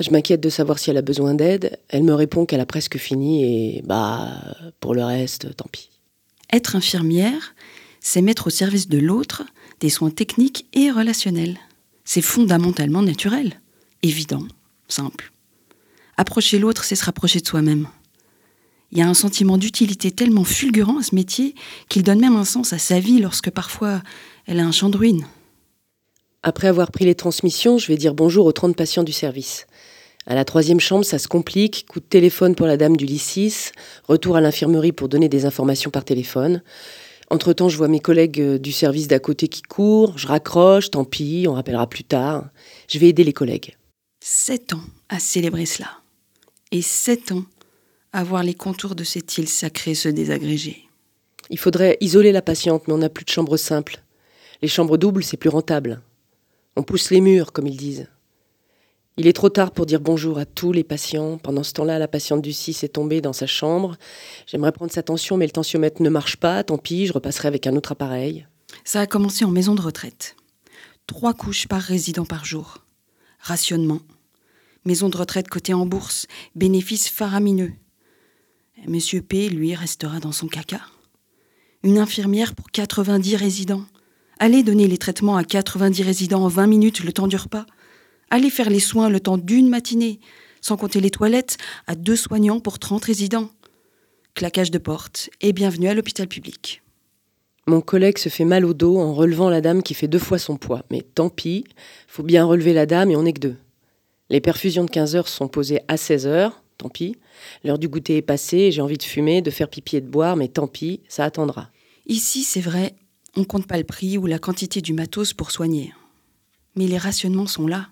Je 0.00 0.10
m'inquiète 0.10 0.40
de 0.40 0.48
savoir 0.48 0.78
si 0.78 0.88
elle 0.88 0.96
a 0.96 1.02
besoin 1.02 1.34
d'aide. 1.34 1.78
Elle 1.90 2.02
me 2.02 2.14
répond 2.14 2.46
qu'elle 2.46 2.60
a 2.60 2.66
presque 2.66 2.96
fini 2.96 3.44
et 3.44 3.82
bah 3.82 4.40
pour 4.80 4.94
le 4.94 5.04
reste, 5.04 5.54
tant 5.54 5.68
pis. 5.70 5.90
Être 6.50 6.76
infirmière, 6.76 7.54
c'est 8.04 8.20
mettre 8.20 8.48
au 8.48 8.50
service 8.50 8.86
de 8.86 8.98
l'autre 8.98 9.44
des 9.80 9.88
soins 9.88 10.10
techniques 10.10 10.66
et 10.74 10.90
relationnels. 10.90 11.58
C'est 12.04 12.20
fondamentalement 12.20 13.00
naturel, 13.00 13.60
évident, 14.02 14.46
simple. 14.88 15.32
Approcher 16.18 16.58
l'autre, 16.58 16.84
c'est 16.84 16.96
se 16.96 17.04
rapprocher 17.06 17.40
de 17.40 17.46
soi-même. 17.46 17.88
Il 18.92 18.98
y 18.98 19.02
a 19.02 19.08
un 19.08 19.14
sentiment 19.14 19.56
d'utilité 19.56 20.10
tellement 20.10 20.44
fulgurant 20.44 20.98
à 20.98 21.02
ce 21.02 21.14
métier 21.14 21.54
qu'il 21.88 22.02
donne 22.02 22.20
même 22.20 22.36
un 22.36 22.44
sens 22.44 22.74
à 22.74 22.78
sa 22.78 23.00
vie 23.00 23.20
lorsque 23.20 23.50
parfois 23.50 24.02
elle 24.46 24.60
a 24.60 24.66
un 24.66 24.70
champ 24.70 24.90
de 24.90 24.98
ruines. 24.98 25.26
Après 26.42 26.68
avoir 26.68 26.92
pris 26.92 27.06
les 27.06 27.14
transmissions, 27.14 27.78
je 27.78 27.88
vais 27.88 27.96
dire 27.96 28.12
bonjour 28.12 28.44
aux 28.44 28.52
30 28.52 28.76
patients 28.76 29.02
du 29.02 29.12
service. 29.12 29.66
À 30.26 30.34
la 30.34 30.44
troisième 30.44 30.80
chambre, 30.80 31.06
ça 31.06 31.18
se 31.18 31.26
complique. 31.26 31.86
Coup 31.88 32.00
de 32.00 32.04
téléphone 32.04 32.54
pour 32.54 32.66
la 32.66 32.76
dame 32.76 32.98
du 32.98 33.06
6. 33.06 33.72
Retour 34.06 34.36
à 34.36 34.42
l'infirmerie 34.42 34.92
pour 34.92 35.08
donner 35.08 35.30
des 35.30 35.46
informations 35.46 35.90
par 35.90 36.04
téléphone. 36.04 36.62
Entre-temps, 37.30 37.68
je 37.68 37.76
vois 37.76 37.88
mes 37.88 38.00
collègues 38.00 38.40
euh, 38.40 38.58
du 38.58 38.72
service 38.72 39.08
d'à 39.08 39.18
côté 39.18 39.48
qui 39.48 39.62
courent. 39.62 40.18
Je 40.18 40.26
raccroche, 40.26 40.90
tant 40.90 41.04
pis, 41.04 41.46
on 41.48 41.54
rappellera 41.54 41.88
plus 41.88 42.04
tard. 42.04 42.48
Je 42.88 42.98
vais 42.98 43.08
aider 43.08 43.24
les 43.24 43.32
collègues. 43.32 43.76
Sept 44.22 44.72
ans 44.72 44.84
à 45.08 45.18
célébrer 45.18 45.66
cela 45.66 45.88
et 46.70 46.82
sept 46.82 47.32
ans 47.32 47.44
à 48.12 48.24
voir 48.24 48.42
les 48.42 48.54
contours 48.54 48.94
de 48.94 49.04
cette 49.04 49.38
île 49.38 49.48
sacrée 49.48 49.94
se 49.94 50.08
désagréger. 50.08 50.88
Il 51.50 51.58
faudrait 51.58 51.96
isoler 52.00 52.32
la 52.32 52.42
patiente, 52.42 52.86
mais 52.86 52.94
on 52.94 52.98
n'a 52.98 53.08
plus 53.08 53.24
de 53.24 53.30
chambre 53.30 53.56
simple. 53.56 54.02
Les 54.62 54.68
chambres 54.68 54.96
doubles, 54.96 55.22
c'est 55.22 55.36
plus 55.36 55.50
rentable. 55.50 56.00
On 56.76 56.82
pousse 56.82 57.10
les 57.10 57.20
murs, 57.20 57.52
comme 57.52 57.66
ils 57.66 57.76
disent. 57.76 58.08
Il 59.16 59.28
est 59.28 59.32
trop 59.32 59.48
tard 59.48 59.70
pour 59.70 59.86
dire 59.86 60.00
bonjour 60.00 60.38
à 60.38 60.44
tous 60.44 60.72
les 60.72 60.82
patients. 60.82 61.38
Pendant 61.38 61.62
ce 61.62 61.72
temps-là, 61.74 62.00
la 62.00 62.08
patiente 62.08 62.42
du 62.42 62.52
6 62.52 62.82
est 62.82 62.88
tombée 62.88 63.20
dans 63.20 63.32
sa 63.32 63.46
chambre. 63.46 63.96
J'aimerais 64.44 64.72
prendre 64.72 64.90
sa 64.90 65.04
tension, 65.04 65.36
mais 65.36 65.46
le 65.46 65.52
tensiomètre 65.52 66.02
ne 66.02 66.08
marche 66.08 66.36
pas. 66.36 66.64
Tant 66.64 66.78
pis, 66.78 67.06
je 67.06 67.12
repasserai 67.12 67.46
avec 67.46 67.68
un 67.68 67.76
autre 67.76 67.92
appareil. 67.92 68.44
Ça 68.82 69.00
a 69.00 69.06
commencé 69.06 69.44
en 69.44 69.52
maison 69.52 69.76
de 69.76 69.80
retraite. 69.80 70.34
Trois 71.06 71.32
couches 71.32 71.68
par 71.68 71.80
résident 71.80 72.24
par 72.24 72.44
jour. 72.44 72.78
Rationnement, 73.38 74.00
maison 74.84 75.08
de 75.08 75.16
retraite 75.16 75.48
cotée 75.48 75.74
en 75.74 75.86
bourse, 75.86 76.26
bénéfice 76.56 77.08
faramineux. 77.08 77.72
Monsieur 78.88 79.22
P, 79.22 79.48
lui, 79.48 79.76
restera 79.76 80.18
dans 80.18 80.32
son 80.32 80.48
caca. 80.48 80.80
Une 81.84 81.98
infirmière 81.98 82.56
pour 82.56 82.72
90 82.72 83.36
résidents. 83.36 83.84
Allez 84.40 84.64
donner 84.64 84.88
les 84.88 84.98
traitements 84.98 85.36
à 85.36 85.44
90 85.44 86.02
résidents 86.02 86.42
en 86.42 86.48
20 86.48 86.66
minutes 86.66 87.04
le 87.04 87.12
temps 87.12 87.28
du 87.28 87.36
repas. 87.36 87.66
Allez 88.34 88.50
faire 88.50 88.68
les 88.68 88.80
soins 88.80 89.10
le 89.10 89.20
temps 89.20 89.38
d'une 89.38 89.68
matinée, 89.68 90.18
sans 90.60 90.76
compter 90.76 91.00
les 91.00 91.12
toilettes, 91.12 91.56
à 91.86 91.94
deux 91.94 92.16
soignants 92.16 92.58
pour 92.58 92.80
30 92.80 93.04
résidents. 93.04 93.48
Claquage 94.34 94.72
de 94.72 94.78
porte 94.78 95.30
et 95.40 95.52
bienvenue 95.52 95.86
à 95.86 95.94
l'hôpital 95.94 96.26
public. 96.26 96.82
Mon 97.68 97.80
collègue 97.80 98.18
se 98.18 98.28
fait 98.28 98.44
mal 98.44 98.64
au 98.64 98.74
dos 98.74 98.98
en 98.98 99.14
relevant 99.14 99.50
la 99.50 99.60
dame 99.60 99.84
qui 99.84 99.94
fait 99.94 100.08
deux 100.08 100.18
fois 100.18 100.38
son 100.38 100.56
poids. 100.56 100.82
Mais 100.90 101.02
tant 101.02 101.28
pis, 101.28 101.62
faut 102.08 102.24
bien 102.24 102.44
relever 102.44 102.72
la 102.72 102.86
dame 102.86 103.12
et 103.12 103.14
on 103.14 103.22
n'est 103.22 103.34
que 103.34 103.38
deux. 103.38 103.56
Les 104.30 104.40
perfusions 104.40 104.84
de 104.84 104.90
15 104.90 105.14
heures 105.14 105.28
sont 105.28 105.46
posées 105.46 105.82
à 105.86 105.96
16 105.96 106.26
heures, 106.26 106.60
tant 106.76 106.88
pis. 106.88 107.16
L'heure 107.62 107.78
du 107.78 107.86
goûter 107.86 108.16
est 108.16 108.22
passée, 108.22 108.72
j'ai 108.72 108.82
envie 108.82 108.98
de 108.98 109.04
fumer, 109.04 109.42
de 109.42 109.50
faire 109.52 109.68
pipi 109.68 109.98
et 109.98 110.00
de 110.00 110.08
boire, 110.08 110.34
mais 110.34 110.48
tant 110.48 110.66
pis, 110.66 111.02
ça 111.08 111.22
attendra. 111.22 111.70
Ici, 112.06 112.42
c'est 112.42 112.60
vrai, 112.60 112.96
on 113.36 113.44
compte 113.44 113.68
pas 113.68 113.78
le 113.78 113.84
prix 113.84 114.18
ou 114.18 114.26
la 114.26 114.40
quantité 114.40 114.80
du 114.80 114.92
matos 114.92 115.34
pour 115.34 115.52
soigner. 115.52 115.94
Mais 116.74 116.88
les 116.88 116.98
rationnements 116.98 117.46
sont 117.46 117.68
là. 117.68 117.90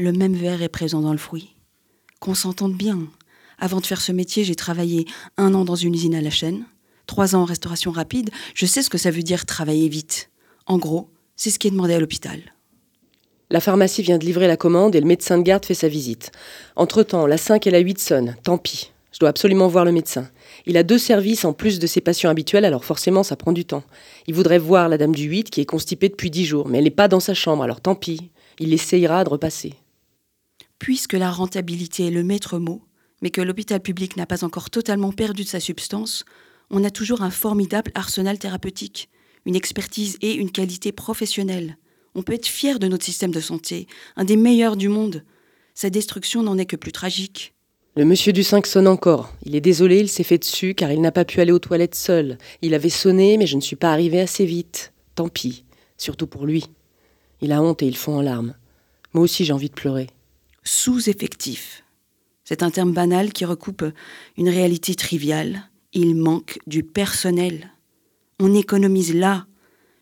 Le 0.00 0.12
même 0.12 0.32
verre 0.32 0.62
est 0.62 0.70
présent 0.70 1.02
dans 1.02 1.12
le 1.12 1.18
fruit. 1.18 1.56
Qu'on 2.20 2.32
s'entende 2.32 2.72
bien. 2.72 3.00
Avant 3.58 3.80
de 3.80 3.86
faire 3.86 4.00
ce 4.00 4.12
métier, 4.12 4.44
j'ai 4.44 4.54
travaillé 4.54 5.04
un 5.36 5.52
an 5.52 5.66
dans 5.66 5.74
une 5.74 5.92
usine 5.92 6.14
à 6.14 6.22
la 6.22 6.30
chaîne, 6.30 6.64
trois 7.06 7.36
ans 7.36 7.42
en 7.42 7.44
restauration 7.44 7.90
rapide. 7.90 8.30
Je 8.54 8.64
sais 8.64 8.80
ce 8.80 8.88
que 8.88 8.96
ça 8.96 9.10
veut 9.10 9.22
dire 9.22 9.44
travailler 9.44 9.90
vite. 9.90 10.30
En 10.64 10.78
gros, 10.78 11.10
c'est 11.36 11.50
ce 11.50 11.58
qui 11.58 11.68
est 11.68 11.70
demandé 11.70 11.92
à 11.92 12.00
l'hôpital. 12.00 12.40
La 13.50 13.60
pharmacie 13.60 14.00
vient 14.00 14.16
de 14.16 14.24
livrer 14.24 14.46
la 14.46 14.56
commande 14.56 14.94
et 14.94 15.00
le 15.02 15.06
médecin 15.06 15.36
de 15.36 15.42
garde 15.42 15.66
fait 15.66 15.74
sa 15.74 15.88
visite. 15.88 16.32
Entre-temps, 16.76 17.26
la 17.26 17.36
5 17.36 17.66
et 17.66 17.70
la 17.70 17.80
8 17.80 17.98
sonnent. 17.98 18.36
Tant 18.42 18.56
pis. 18.56 18.92
Je 19.12 19.18
dois 19.18 19.28
absolument 19.28 19.68
voir 19.68 19.84
le 19.84 19.92
médecin. 19.92 20.30
Il 20.64 20.78
a 20.78 20.82
deux 20.82 20.96
services 20.96 21.44
en 21.44 21.52
plus 21.52 21.78
de 21.78 21.86
ses 21.86 22.00
patients 22.00 22.30
habituels, 22.30 22.64
alors 22.64 22.86
forcément 22.86 23.22
ça 23.22 23.36
prend 23.36 23.52
du 23.52 23.66
temps. 23.66 23.84
Il 24.26 24.32
voudrait 24.32 24.56
voir 24.56 24.88
la 24.88 24.96
dame 24.96 25.14
du 25.14 25.24
8 25.24 25.50
qui 25.50 25.60
est 25.60 25.66
constipée 25.66 26.08
depuis 26.08 26.30
10 26.30 26.46
jours, 26.46 26.68
mais 26.68 26.78
elle 26.78 26.84
n'est 26.84 26.90
pas 26.90 27.08
dans 27.08 27.20
sa 27.20 27.34
chambre, 27.34 27.64
alors 27.64 27.82
tant 27.82 27.94
pis. 27.94 28.30
Il 28.58 28.72
essayera 28.72 29.24
de 29.24 29.28
repasser. 29.28 29.74
Puisque 30.80 31.12
la 31.12 31.30
rentabilité 31.30 32.06
est 32.06 32.10
le 32.10 32.24
maître 32.24 32.58
mot, 32.58 32.82
mais 33.20 33.30
que 33.30 33.42
l'hôpital 33.42 33.80
public 33.80 34.16
n'a 34.16 34.24
pas 34.24 34.44
encore 34.44 34.70
totalement 34.70 35.12
perdu 35.12 35.44
de 35.44 35.48
sa 35.48 35.60
substance, 35.60 36.24
on 36.70 36.82
a 36.84 36.90
toujours 36.90 37.20
un 37.20 37.30
formidable 37.30 37.92
arsenal 37.94 38.38
thérapeutique, 38.38 39.10
une 39.44 39.54
expertise 39.54 40.16
et 40.22 40.32
une 40.32 40.50
qualité 40.50 40.90
professionnelle. 40.90 41.76
On 42.14 42.22
peut 42.22 42.32
être 42.32 42.46
fier 42.46 42.78
de 42.78 42.88
notre 42.88 43.04
système 43.04 43.30
de 43.30 43.40
santé, 43.40 43.88
un 44.16 44.24
des 44.24 44.36
meilleurs 44.36 44.76
du 44.76 44.88
monde. 44.88 45.22
Sa 45.74 45.90
destruction 45.90 46.42
n'en 46.42 46.56
est 46.56 46.64
que 46.64 46.76
plus 46.76 46.92
tragique. 46.92 47.52
Le 47.94 48.06
monsieur 48.06 48.32
du 48.32 48.42
5 48.42 48.66
sonne 48.66 48.88
encore. 48.88 49.34
Il 49.44 49.54
est 49.54 49.60
désolé, 49.60 50.00
il 50.00 50.08
s'est 50.08 50.24
fait 50.24 50.38
dessus 50.38 50.74
car 50.74 50.90
il 50.90 51.02
n'a 51.02 51.12
pas 51.12 51.26
pu 51.26 51.42
aller 51.42 51.52
aux 51.52 51.58
toilettes 51.58 51.94
seul. 51.94 52.38
Il 52.62 52.72
avait 52.72 52.88
sonné, 52.88 53.36
mais 53.36 53.46
je 53.46 53.56
ne 53.56 53.60
suis 53.60 53.76
pas 53.76 53.92
arrivée 53.92 54.20
assez 54.20 54.46
vite. 54.46 54.94
Tant 55.14 55.28
pis, 55.28 55.66
surtout 55.98 56.26
pour 56.26 56.46
lui. 56.46 56.64
Il 57.42 57.52
a 57.52 57.60
honte 57.60 57.82
et 57.82 57.86
il 57.86 57.98
fond 57.98 58.16
en 58.16 58.22
larmes. 58.22 58.54
Moi 59.12 59.24
aussi 59.24 59.44
j'ai 59.44 59.52
envie 59.52 59.68
de 59.68 59.74
pleurer. 59.74 60.06
Sous-effectif. 60.62 61.84
C'est 62.44 62.62
un 62.62 62.70
terme 62.70 62.92
banal 62.92 63.32
qui 63.32 63.44
recoupe 63.44 63.84
une 64.36 64.48
réalité 64.48 64.94
triviale. 64.94 65.70
Il 65.92 66.14
manque 66.16 66.58
du 66.66 66.82
personnel. 66.82 67.70
On 68.38 68.54
économise 68.54 69.14
là 69.14 69.46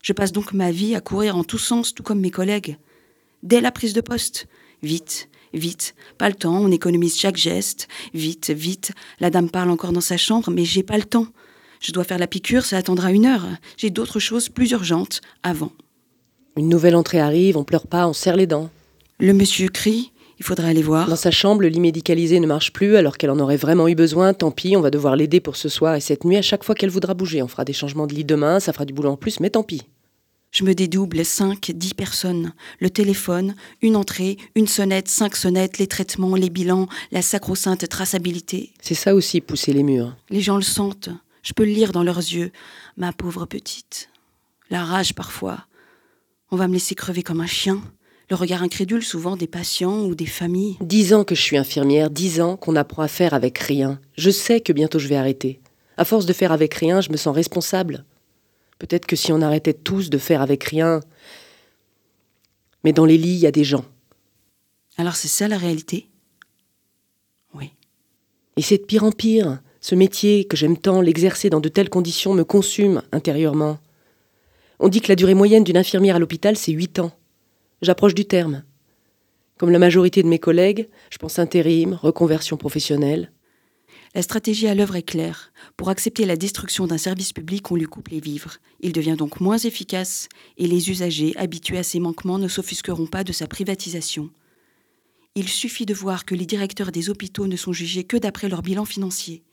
je 0.01 0.13
passe 0.13 0.31
donc 0.31 0.53
ma 0.53 0.71
vie 0.71 0.95
à 0.95 1.01
courir 1.01 1.35
en 1.35 1.43
tous 1.43 1.57
sens, 1.57 1.93
tout 1.93 2.03
comme 2.03 2.21
mes 2.21 2.31
collègues. 2.31 2.77
Dès 3.43 3.61
la 3.61 3.71
prise 3.71 3.93
de 3.93 4.01
poste. 4.01 4.47
Vite, 4.81 5.29
vite, 5.53 5.93
pas 6.17 6.29
le 6.29 6.35
temps, 6.35 6.57
on 6.57 6.71
économise 6.71 7.17
chaque 7.17 7.35
geste. 7.35 7.87
Vite, 8.13 8.49
vite, 8.49 8.93
la 9.19 9.29
dame 9.29 9.49
parle 9.49 9.69
encore 9.69 9.91
dans 9.91 10.01
sa 10.01 10.17
chambre, 10.17 10.51
mais 10.51 10.63
j'ai 10.63 10.83
pas 10.83 10.97
le 10.97 11.03
temps. 11.03 11.27
Je 11.81 11.91
dois 11.91 12.03
faire 12.03 12.17
la 12.17 12.27
piqûre, 12.27 12.65
ça 12.65 12.77
attendra 12.77 13.11
une 13.11 13.25
heure. 13.25 13.45
J'ai 13.77 13.89
d'autres 13.89 14.19
choses 14.19 14.49
plus 14.49 14.71
urgentes 14.71 15.21
avant. 15.43 15.71
Une 16.55 16.69
nouvelle 16.69 16.95
entrée 16.95 17.19
arrive, 17.19 17.57
on 17.57 17.63
pleure 17.63 17.87
pas, 17.87 18.07
on 18.07 18.13
serre 18.13 18.35
les 18.35 18.47
dents. 18.47 18.69
Le 19.19 19.33
monsieur 19.33 19.67
crie, 19.67 20.11
il 20.39 20.45
faudrait 20.45 20.69
aller 20.69 20.81
voir. 20.81 21.07
Dans 21.07 21.17
sa 21.17 21.31
chambre, 21.31 21.61
le 21.61 21.67
lit 21.67 21.81
médicalisé 21.81 22.39
ne 22.39 22.47
marche 22.47 22.71
plus 22.71 22.95
alors 22.95 23.17
qu'elle 23.17 23.29
en 23.29 23.39
aurait 23.39 23.57
vraiment 23.57 23.89
eu 23.89 23.95
besoin. 23.95 24.33
Tant 24.33 24.51
pis, 24.51 24.77
on 24.77 24.81
va 24.81 24.89
devoir 24.89 25.17
l'aider 25.17 25.41
pour 25.41 25.57
ce 25.57 25.67
soir 25.67 25.95
et 25.95 25.99
cette 25.99 26.23
nuit. 26.23 26.37
À 26.37 26.41
chaque 26.41 26.63
fois 26.63 26.75
qu'elle 26.75 26.89
voudra 26.89 27.13
bouger, 27.13 27.43
on 27.43 27.47
fera 27.47 27.65
des 27.65 27.73
changements 27.73 28.07
de 28.07 28.15
lit 28.15 28.23
demain, 28.23 28.59
ça 28.59 28.71
fera 28.71 28.85
du 28.85 28.93
boulot 28.93 29.11
en 29.11 29.17
plus, 29.17 29.41
mais 29.41 29.49
tant 29.49 29.63
pis. 29.63 29.83
Je 30.51 30.63
me 30.63 30.73
dédouble 30.73 31.23
cinq, 31.25 31.71
dix 31.75 31.93
personnes. 31.93 32.53
Le 32.79 32.89
téléphone, 32.89 33.53
une 33.81 33.95
entrée, 33.95 34.37
une 34.55 34.67
sonnette, 34.67 35.07
cinq 35.07 35.35
sonnettes, 35.35 35.77
les 35.77 35.87
traitements, 35.87 36.35
les 36.35 36.49
bilans, 36.49 36.87
la 37.11 37.21
sacro-sainte 37.21 37.87
traçabilité. 37.87 38.71
C'est 38.81 38.95
ça 38.95 39.13
aussi, 39.13 39.41
pousser 39.41 39.73
les 39.73 39.83
murs. 39.83 40.15
Les 40.29 40.41
gens 40.41 40.55
le 40.55 40.63
sentent. 40.63 41.09
Je 41.43 41.53
peux 41.53 41.65
le 41.65 41.71
lire 41.71 41.91
dans 41.91 42.03
leurs 42.03 42.17
yeux. 42.17 42.51
Ma 42.97 43.13
pauvre 43.13 43.45
petite. 43.45 44.09
La 44.71 44.83
rage 44.83 45.13
parfois. 45.13 45.65
On 46.49 46.55
va 46.55 46.67
me 46.67 46.73
laisser 46.73 46.95
crever 46.95 47.23
comme 47.23 47.41
un 47.41 47.45
chien. 47.45 47.81
Le 48.29 48.35
regard 48.35 48.61
incrédule 48.61 49.03
souvent 49.03 49.35
des 49.35 49.47
patients 49.47 50.05
ou 50.05 50.13
des 50.13 50.27
familles. 50.27 50.77
Dix 50.81 51.13
ans 51.15 51.23
que 51.23 51.33
je 51.33 51.41
suis 51.41 51.57
infirmière, 51.57 52.11
dix 52.11 52.41
ans 52.41 52.57
qu'on 52.57 52.75
apprend 52.75 53.01
à 53.01 53.07
faire 53.07 53.33
avec 53.33 53.57
rien. 53.57 53.99
Je 54.17 54.29
sais 54.29 54.61
que 54.61 54.71
bientôt 54.71 54.99
je 54.99 55.07
vais 55.07 55.15
arrêter. 55.15 55.59
À 55.97 56.05
force 56.05 56.27
de 56.27 56.33
faire 56.33 56.51
avec 56.51 56.75
rien, 56.75 57.01
je 57.01 57.11
me 57.11 57.17
sens 57.17 57.33
responsable. 57.33 58.05
Peut-être 58.77 59.07
que 59.07 59.15
si 59.15 59.31
on 59.31 59.41
arrêtait 59.41 59.73
tous 59.73 60.11
de 60.11 60.19
faire 60.19 60.43
avec 60.43 60.63
rien. 60.63 60.99
Mais 62.83 62.93
dans 62.93 63.05
les 63.05 63.17
lits, 63.17 63.33
il 63.33 63.39
y 63.39 63.47
a 63.47 63.51
des 63.51 63.63
gens. 63.63 63.85
Alors 64.97 65.15
c'est 65.15 65.27
ça 65.27 65.47
la 65.47 65.57
réalité? 65.57 66.07
Oui. 67.55 67.71
Et 68.57 68.61
c'est 68.61 68.77
de 68.77 68.83
pire 68.83 69.03
en 69.05 69.11
pire. 69.11 69.59
Ce 69.81 69.95
métier 69.95 70.45
que 70.45 70.55
j'aime 70.55 70.77
tant, 70.77 71.01
l'exercer 71.01 71.49
dans 71.49 71.61
de 71.61 71.69
telles 71.69 71.89
conditions 71.89 72.35
me 72.35 72.43
consume 72.43 73.01
intérieurement. 73.11 73.79
On 74.79 74.87
dit 74.87 75.01
que 75.01 75.07
la 75.07 75.15
durée 75.15 75.33
moyenne 75.33 75.63
d'une 75.63 75.77
infirmière 75.77 76.17
à 76.17 76.19
l'hôpital, 76.19 76.55
c'est 76.55 76.71
huit 76.71 76.99
ans. 76.99 77.11
J'approche 77.81 78.13
du 78.13 78.25
terme. 78.25 78.63
Comme 79.57 79.69
la 79.69 79.79
majorité 79.79 80.21
de 80.21 80.27
mes 80.27 80.39
collègues, 80.39 80.89
je 81.09 81.17
pense 81.17 81.39
intérim, 81.39 81.93
reconversion 81.93 82.57
professionnelle. 82.57 83.31
La 84.15 84.21
stratégie 84.21 84.67
à 84.67 84.75
l'œuvre 84.75 84.97
est 84.97 85.03
claire. 85.03 85.53
Pour 85.77 85.89
accepter 85.89 86.25
la 86.25 86.35
destruction 86.35 86.87
d'un 86.87 86.97
service 86.97 87.31
public, 87.31 87.71
on 87.71 87.75
lui 87.75 87.85
coupe 87.85 88.09
les 88.09 88.19
vivres. 88.19 88.57
Il 88.81 88.91
devient 88.91 89.15
donc 89.17 89.39
moins 89.39 89.57
efficace 89.57 90.27
et 90.57 90.67
les 90.67 90.89
usagers, 90.89 91.33
habitués 91.37 91.77
à 91.77 91.83
ses 91.83 91.99
manquements, 91.99 92.37
ne 92.37 92.49
s'offusqueront 92.49 93.07
pas 93.07 93.23
de 93.23 93.31
sa 93.31 93.47
privatisation. 93.47 94.29
Il 95.35 95.47
suffit 95.47 95.85
de 95.85 95.93
voir 95.93 96.25
que 96.25 96.35
les 96.35 96.45
directeurs 96.45 96.91
des 96.91 97.09
hôpitaux 97.09 97.47
ne 97.47 97.55
sont 97.55 97.71
jugés 97.71 98.03
que 98.03 98.17
d'après 98.17 98.49
leur 98.49 98.61
bilan 98.61 98.83
financier, 98.83 99.43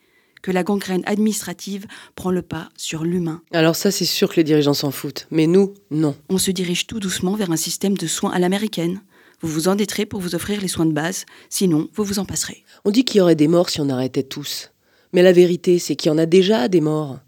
que 0.42 0.50
la 0.50 0.62
gangrène 0.62 1.02
administrative 1.06 1.86
prend 2.14 2.30
le 2.30 2.42
pas 2.42 2.68
sur 2.76 3.04
l'humain. 3.04 3.42
Alors 3.52 3.76
ça, 3.76 3.90
c'est 3.90 4.04
sûr 4.04 4.28
que 4.28 4.36
les 4.36 4.44
dirigeants 4.44 4.74
s'en 4.74 4.90
foutent. 4.90 5.26
Mais 5.30 5.46
nous, 5.46 5.74
non. 5.90 6.14
On 6.28 6.38
se 6.38 6.50
dirige 6.50 6.86
tout 6.86 7.00
doucement 7.00 7.34
vers 7.34 7.50
un 7.50 7.56
système 7.56 7.96
de 7.96 8.06
soins 8.06 8.32
à 8.32 8.38
l'américaine. 8.38 9.00
Vous 9.40 9.48
vous 9.48 9.68
endetterez 9.68 10.06
pour 10.06 10.20
vous 10.20 10.34
offrir 10.34 10.60
les 10.60 10.68
soins 10.68 10.86
de 10.86 10.92
base, 10.92 11.26
sinon 11.50 11.88
vous 11.94 12.04
vous 12.04 12.18
en 12.18 12.24
passerez. 12.24 12.64
On 12.84 12.90
dit 12.90 13.04
qu'il 13.04 13.18
y 13.18 13.20
aurait 13.20 13.34
des 13.34 13.48
morts 13.48 13.70
si 13.70 13.80
on 13.80 13.88
arrêtait 13.88 14.22
tous. 14.22 14.70
Mais 15.12 15.22
la 15.22 15.32
vérité, 15.32 15.78
c'est 15.78 15.96
qu'il 15.96 16.10
y 16.10 16.14
en 16.14 16.18
a 16.18 16.26
déjà 16.26 16.68
des 16.68 16.80
morts. 16.80 17.18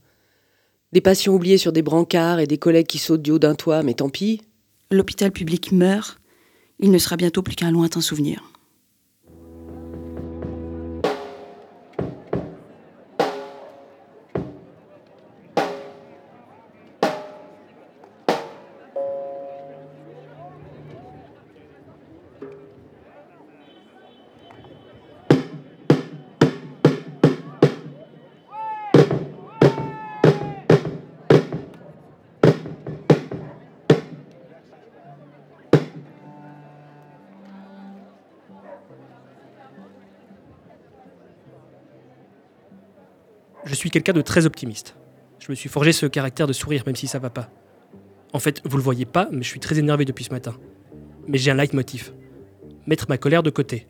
Des 0.92 1.00
patients 1.02 1.34
oubliés 1.34 1.58
sur 1.58 1.72
des 1.72 1.82
brancards 1.82 2.40
et 2.40 2.46
des 2.46 2.56
collègues 2.56 2.86
qui 2.86 2.98
sautent 2.98 3.22
du 3.22 3.30
haut 3.30 3.38
d'un 3.38 3.54
toit, 3.54 3.82
mais 3.82 3.94
tant 3.94 4.08
pis. 4.08 4.40
L'hôpital 4.90 5.32
public 5.32 5.70
meurt, 5.70 6.18
il 6.80 6.90
ne 6.90 6.98
sera 6.98 7.16
bientôt 7.16 7.42
plus 7.42 7.56
qu'un 7.56 7.70
lointain 7.70 8.00
souvenir. 8.00 8.42
Suis 43.78 43.90
quelqu'un 43.90 44.12
de 44.12 44.22
très 44.22 44.46
optimiste. 44.46 44.96
Je 45.38 45.50
me 45.50 45.54
suis 45.54 45.68
forgé 45.68 45.92
ce 45.92 46.06
caractère 46.06 46.46
de 46.46 46.52
sourire 46.52 46.82
même 46.86 46.96
si 46.96 47.06
ça 47.06 47.18
va 47.18 47.30
pas. 47.30 47.50
En 48.32 48.38
fait, 48.40 48.60
vous 48.64 48.76
le 48.76 48.82
voyez 48.82 49.06
pas, 49.06 49.28
mais 49.32 49.42
je 49.42 49.48
suis 49.48 49.60
très 49.60 49.78
énervé 49.78 50.04
depuis 50.04 50.24
ce 50.24 50.30
matin. 50.30 50.56
Mais 51.26 51.38
j'ai 51.38 51.50
un 51.50 51.54
leitmotiv. 51.54 52.12
Mettre 52.86 53.06
ma 53.08 53.18
colère 53.18 53.42
de 53.42 53.50
côté. 53.50 53.86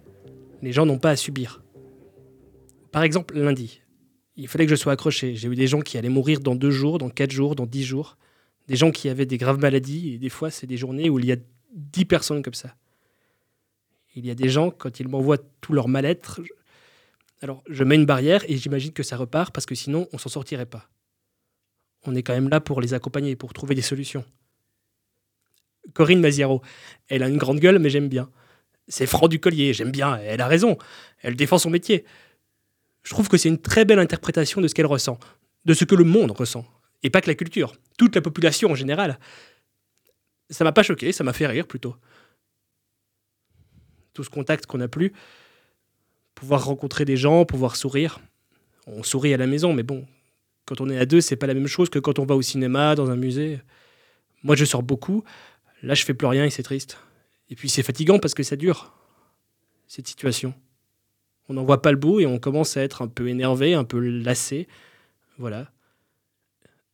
Les 0.63 0.73
gens 0.73 0.87
n'ont 0.87 0.99
pas 0.99 1.11
à 1.11 1.17
subir. 1.17 1.63
Par 2.93 3.03
exemple, 3.03 3.37
lundi, 3.39 3.83
il 4.37 4.49
fallait 4.49 4.67
que 4.67 4.71
je 4.71 4.77
sois 4.77 4.93
accroché. 4.93 5.35
J'ai 5.35 5.49
eu 5.49 5.55
des 5.57 5.67
gens 5.67 5.81
qui 5.81 5.99
allaient 5.99 6.09
mourir 6.09 6.41
dans 6.41 6.55
deux 6.55 6.71
jours, 6.71 6.99
dans 6.99 7.11
quatre 7.11 7.31
jours, 7.33 7.55
dans 7.57 7.67
dix 7.67 7.85
jours. 7.85 8.17
Des 8.67 8.77
gens 8.77 8.91
qui 8.91 9.09
avaient 9.09 9.27
des 9.27 9.39
graves 9.39 9.59
maladies, 9.59 10.15
et 10.15 10.19
des 10.19 10.29
fois, 10.29 10.51
c'est 10.51 10.67
des 10.67 10.77
journées 10.77 11.09
où 11.11 11.19
il 11.19 11.25
y 11.27 11.33
a 11.33 11.37
dix 11.73 12.05
personnes 12.05 12.43
comme 12.43 12.55
ça. 12.55 12.75
Il 14.15 14.27
y 14.27 14.31
a 14.31 14.35
des 14.35 14.49
gens, 14.49 14.71
quand 14.71 15.01
ils 15.01 15.09
m'envoient 15.09 15.39
tout 15.61 15.73
leur 15.73 15.89
mal-être, 15.89 16.41
je- 16.43 16.53
alors 17.41 17.63
je 17.69 17.85
mets 17.85 17.95
une 17.95 18.07
barrière 18.07 18.45
et 18.49 18.57
j'imagine 18.57 18.93
que 18.93 19.03
ça 19.03 19.17
repart 19.17 19.55
parce 19.55 19.67
que 19.67 19.75
sinon, 19.75 20.09
on 20.13 20.19
s'en 20.19 20.29
sortirait 20.29 20.67
pas. 20.67 20.89
On 22.05 22.15
est 22.15 22.23
quand 22.23 22.33
même 22.33 22.49
là 22.49 22.61
pour 22.61 22.81
les 22.81 22.95
accompagner, 22.95 23.37
pour 23.37 23.53
trouver 23.53 23.75
des 23.75 23.83
solutions. 23.83 24.25
Corinne 25.95 26.21
Maziero, 26.21 26.63
elle 27.09 27.23
a 27.23 27.29
une 27.29 27.39
grande 27.39 27.61
gueule, 27.61 27.79
mais 27.79 27.91
j'aime 27.91 28.09
bien. 28.09 28.31
C'est 28.89 29.07
franc 29.07 29.29
du 29.29 29.41
collier, 29.41 29.73
j'aime 29.73 29.91
bien, 29.91 30.17
elle 30.17 30.41
a 30.41 30.47
raison. 30.47 30.79
Elle 31.21 31.37
défend 31.37 31.59
son 31.59 31.71
métier. 31.71 32.05
Je 33.03 33.11
trouve 33.11 33.29
que 33.29 33.37
c'est 33.37 33.49
une 33.49 33.61
très 33.61 33.85
belle 33.85 33.99
interprétation 33.99 34.61
de 34.61 34.69
ce 34.69 34.75
qu'elle 34.75 34.87
ressent, 34.87 35.19
de 35.65 35.75
ce 35.75 35.85
que 35.85 35.95
le 35.95 36.05
monde 36.05 36.31
ressent, 36.31 36.67
et 37.03 37.11
pas 37.11 37.21
que 37.21 37.29
la 37.29 37.35
culture, 37.35 37.73
toute 37.97 38.15
la 38.15 38.23
population 38.23 38.71
en 38.71 38.75
général. 38.75 39.19
Ça 40.51 40.65
m'a 40.65 40.73
pas 40.73 40.83
choqué, 40.83 41.13
ça 41.13 41.25
m'a 41.25 41.33
fait 41.33 41.47
rire 41.47 41.67
plutôt. 41.67 41.97
Tout 44.15 44.25
ce 44.25 44.31
contact 44.31 44.67
qu'on 44.67 44.79
n'a 44.79 44.89
plus, 44.89 45.13
pouvoir 46.39 46.65
rencontrer 46.65 47.05
des 47.05 47.17
gens, 47.17 47.45
pouvoir 47.45 47.75
sourire. 47.75 48.21
On 48.87 49.03
sourit 49.03 49.35
à 49.35 49.37
la 49.37 49.49
maison, 49.49 49.73
mais 49.73 49.83
bon, 49.83 50.07
quand 50.67 50.81
on 50.81 50.89
est 50.89 50.97
à 50.97 51.05
deux, 51.05 51.21
c'est 51.21 51.35
pas 51.35 51.49
la 51.49 51.55
même 51.55 51.67
chose 51.67 51.91
que 51.91 51.99
quand 51.99 52.21
on 52.21 52.27
va 52.27 52.37
au 52.37 52.43
cinéma, 52.43 52.95
dans 52.95 53.11
un 53.11 53.17
musée. 53.17 53.61
Moi, 54.45 54.55
je 54.55 54.65
sors 54.65 54.85
beaucoup. 54.85 55.25
Là, 55.83 55.95
je 55.95 56.05
fais 56.05 56.15
plus 56.15 56.29
rien 56.29 56.45
et 56.45 56.51
c'est 56.51 56.63
triste. 56.63 56.97
Et 57.51 57.57
puis, 57.57 57.69
c'est 57.69 57.83
fatigant 57.83 58.21
parce 58.21 58.35
que 58.35 58.45
ça 58.45 58.55
dure, 58.55 58.95
cette 59.89 60.07
situation. 60.07 60.55
On 61.49 61.55
n'en 61.55 61.65
voit 61.65 61.83
pas 61.83 61.91
le 61.91 61.99
bout 61.99 62.21
et 62.21 62.27
on 62.27 62.39
commence 62.39 62.77
à 62.77 62.83
être 62.83 63.03
un 63.03 63.09
peu 63.09 63.27
énervé, 63.27 63.75
un 63.75 63.85
peu 63.85 63.99
lassé. 63.99 64.69
Voilà. 65.39 65.73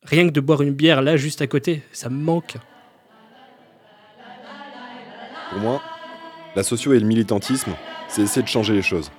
Rien 0.04 0.26
que 0.26 0.32
de 0.32 0.40
boire 0.40 0.62
une 0.62 0.72
bière 0.72 1.02
là, 1.02 1.18
juste 1.18 1.42
à 1.42 1.46
côté, 1.46 1.82
ça 1.92 2.08
me 2.08 2.16
manque. 2.16 2.56
Pour 5.50 5.58
moi, 5.58 5.82
la 6.56 6.62
socio 6.62 6.94
et 6.94 6.98
le 6.98 7.06
militantisme, 7.06 7.74
c'est 8.14 8.22
essayer 8.22 8.42
de 8.42 8.48
changer 8.48 8.74
les 8.74 8.82
choses. 8.82 9.10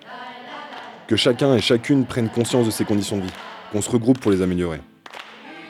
Que 1.08 1.18
chacun 1.18 1.54
et 1.54 1.60
chacune 1.60 2.06
prenne 2.06 2.30
conscience 2.30 2.66
de 2.66 2.72
ses 2.72 2.86
conditions 2.86 3.18
de 3.18 3.24
vie, 3.24 3.34
qu'on 3.74 3.82
se 3.82 3.90
regroupe 3.90 4.20
pour 4.20 4.32
les 4.32 4.42
améliorer. 4.42 4.80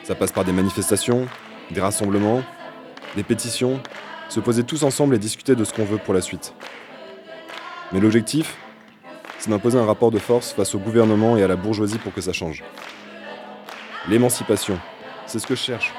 Ça 0.03 0.13
passe 0.13 0.31
par 0.31 0.45
des 0.45 0.51
manifestations, 0.51 1.25
des 1.71 1.81
rassemblements, 1.81 2.43
des 3.15 3.23
pétitions, 3.23 3.81
se 4.29 4.39
poser 4.39 4.63
tous 4.63 4.83
ensemble 4.83 5.15
et 5.15 5.17
discuter 5.17 5.55
de 5.55 5.63
ce 5.63 5.73
qu'on 5.73 5.85
veut 5.85 5.97
pour 5.97 6.13
la 6.13 6.21
suite. 6.21 6.53
Mais 7.91 7.99
l'objectif, 7.99 8.57
c'est 9.39 9.49
d'imposer 9.49 9.79
un 9.79 9.85
rapport 9.85 10.11
de 10.11 10.19
force 10.19 10.51
face 10.51 10.75
au 10.75 10.79
gouvernement 10.79 11.35
et 11.35 11.41
à 11.41 11.47
la 11.47 11.55
bourgeoisie 11.55 11.97
pour 11.97 12.13
que 12.13 12.21
ça 12.21 12.31
change. 12.31 12.63
L'émancipation, 14.07 14.77
c'est 15.25 15.39
ce 15.39 15.47
que 15.47 15.55
je 15.55 15.61
cherche. 15.61 15.91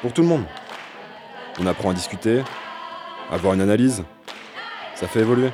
Pour 0.00 0.14
tout 0.14 0.22
le 0.22 0.28
monde. 0.28 0.44
On 1.60 1.66
apprend 1.66 1.90
à 1.90 1.94
discuter, 1.94 2.42
à 3.30 3.34
avoir 3.34 3.52
une 3.52 3.60
analyse. 3.60 4.04
Ça 4.94 5.06
fait 5.06 5.20
évoluer. 5.20 5.50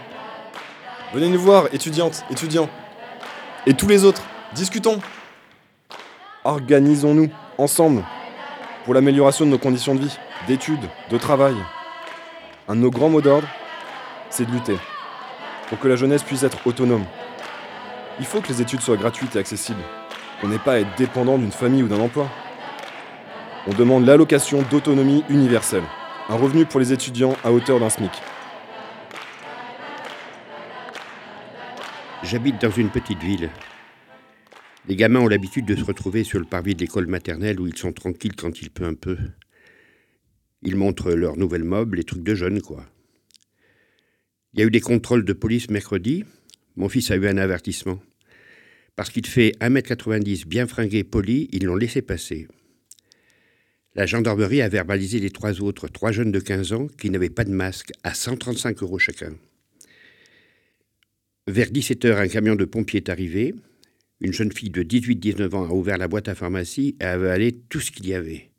Venez 1.15 1.31
nous 1.31 1.41
voir, 1.41 1.73
étudiantes, 1.73 2.23
étudiants. 2.31 2.69
Et 3.67 3.73
tous 3.73 3.89
les 3.89 4.05
autres, 4.05 4.23
discutons. 4.55 5.01
Organisons-nous, 6.45 7.31
ensemble, 7.57 8.05
pour 8.85 8.93
l'amélioration 8.93 9.47
de 9.47 9.51
nos 9.51 9.59
conditions 9.59 9.95
de 9.95 10.01
vie, 10.01 10.19
d'études, 10.47 10.87
de 11.11 11.17
travail. 11.17 11.55
Un 12.69 12.77
de 12.77 12.81
nos 12.81 12.91
grands 12.91 13.09
mots 13.09 13.23
d'ordre, 13.23 13.49
c'est 14.29 14.45
de 14.45 14.53
lutter. 14.53 14.77
Pour 15.71 15.79
que 15.79 15.89
la 15.89 15.97
jeunesse 15.97 16.23
puisse 16.23 16.43
être 16.43 16.59
autonome. 16.67 17.07
Il 18.21 18.27
faut 18.27 18.43
que 18.43 18.49
les 18.49 18.61
études 18.61 18.83
soient 18.83 18.99
gratuites 18.99 19.35
et 19.35 19.39
accessibles. 19.39 19.83
On 20.43 20.49
n'est 20.49 20.59
pas 20.59 20.75
à 20.75 20.81
être 20.81 20.95
dépendant 20.99 21.39
d'une 21.39 21.53
famille 21.53 21.83
ou 21.83 21.89
d'un 21.89 22.01
emploi. 22.01 22.29
On 23.67 23.73
demande 23.73 24.05
l'allocation 24.05 24.63
d'autonomie 24.71 25.25
universelle. 25.31 25.85
Un 26.29 26.37
revenu 26.37 26.67
pour 26.67 26.81
les 26.81 26.93
étudiants 26.93 27.35
à 27.45 27.51
hauteur 27.51 27.81
d'un 27.81 27.89
SMIC. 27.89 28.13
J'habite 32.25 32.61
dans 32.61 32.71
une 32.71 32.91
petite 32.91 33.23
ville. 33.23 33.49
Les 34.89 34.97
gamins 34.97 35.21
ont 35.21 35.29
l'habitude 35.29 35.67
de 35.67 35.77
se 35.77 35.85
retrouver 35.85 36.25
sur 36.25 36.41
le 36.41 36.45
parvis 36.45 36.75
de 36.75 36.81
l'école 36.81 37.07
maternelle 37.07 37.61
où 37.61 37.69
ils 37.69 37.77
sont 37.77 37.93
tranquilles 37.93 38.35
quand 38.35 38.61
il 38.61 38.71
peut 38.71 38.85
un 38.85 38.95
peu. 38.95 39.17
Ils 40.63 40.75
montrent 40.75 41.13
leurs 41.13 41.37
nouvelles 41.37 41.65
meubles, 41.65 41.97
les 41.97 42.05
trucs 42.05 42.25
de 42.25 42.35
jeunes, 42.35 42.61
quoi. 42.61 42.85
Il 44.53 44.61
y 44.61 44.63
a 44.65 44.67
eu 44.67 44.71
des 44.71 44.81
contrôles 44.81 45.25
de 45.25 45.33
police 45.33 45.71
mercredi. 45.71 46.25
Mon 46.75 46.89
fils 46.89 47.11
a 47.13 47.17
eu 47.17 47.29
un 47.29 47.37
avertissement. 47.37 48.01
Parce 48.97 49.11
qu'il 49.11 49.27
fait 49.27 49.53
1m90, 49.61 50.47
bien 50.49 50.67
fringué, 50.67 51.05
poli, 51.05 51.49
ils 51.53 51.67
l'ont 51.67 51.77
laissé 51.77 52.03
passer. 52.03 52.49
La 53.95 54.07
gendarmerie 54.07 54.63
a 54.63 54.69
verbalisé 54.69 55.21
les 55.21 55.31
trois 55.31 55.61
autres, 55.61 55.87
trois 55.87 56.11
jeunes 56.11 56.33
de 56.33 56.41
15 56.41 56.73
ans, 56.73 56.89
qui 56.89 57.11
n'avaient 57.11 57.31
pas 57.31 57.45
de 57.45 57.53
masque, 57.53 57.93
à 58.03 58.13
135 58.13 58.83
euros 58.83 58.99
chacun. 58.99 59.35
Vers 61.49 61.69
17h, 61.71 62.15
un 62.15 62.29
camion 62.29 62.57
de 62.57 62.67
pompiers 62.67 62.99
est 62.99 63.09
arrivé. 63.09 63.55
Une 64.21 64.35
jeune 64.35 64.53
fille 64.53 64.69
de 64.69 64.83
18-19 64.83 65.55
ans 65.55 65.65
a 65.65 65.73
ouvert 65.73 65.97
la 65.97 66.07
boîte 66.07 66.29
à 66.29 66.35
pharmacie 66.35 66.95
et 67.01 67.05
a 67.05 67.13
avalé 67.13 67.53
tout 67.71 67.81
ce 67.81 67.91
qu'il 67.91 68.07
y 68.07 68.13
avait. 68.13 68.51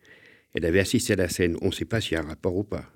Elle 0.56 0.65
avait 0.65 0.80
assisté 0.80 1.13
à 1.13 1.17
la 1.17 1.30
scène. 1.30 1.56
On 1.62 1.67
ne 1.67 1.71
sait 1.71 1.86
pas 1.86 2.02
s'il 2.02 2.13
y 2.13 2.15
a 2.15 2.21
un 2.21 2.25
rapport 2.25 2.58
ou 2.58 2.63
pas. 2.63 2.91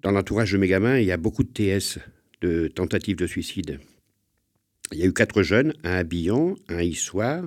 Dans 0.00 0.10
l'entourage 0.10 0.52
de 0.52 0.56
mes 0.56 0.68
gamins, 0.68 0.98
il 0.98 1.04
y 1.04 1.12
a 1.12 1.18
beaucoup 1.18 1.44
de 1.44 1.50
TS, 1.50 1.98
de 2.40 2.68
tentatives 2.68 3.16
de 3.16 3.26
suicide. 3.26 3.78
Il 4.92 4.98
y 5.00 5.02
a 5.02 5.06
eu 5.06 5.12
quatre 5.12 5.42
jeunes, 5.42 5.74
un 5.84 5.96
à 5.96 6.02
Billon, 6.02 6.56
un 6.68 6.78
à 6.78 6.84
Issoire, 6.84 7.46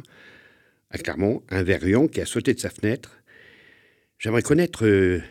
à 0.91 0.99
Clermont, 0.99 1.41
un 1.49 1.63
Verrion 1.63 2.07
qui 2.07 2.21
a 2.21 2.27
sauté 2.27 2.53
de 2.53 2.59
sa 2.59 2.69
fenêtre. 2.69 3.17
J'aimerais 4.19 4.43
connaître 4.43 4.85
euh, 4.85 5.23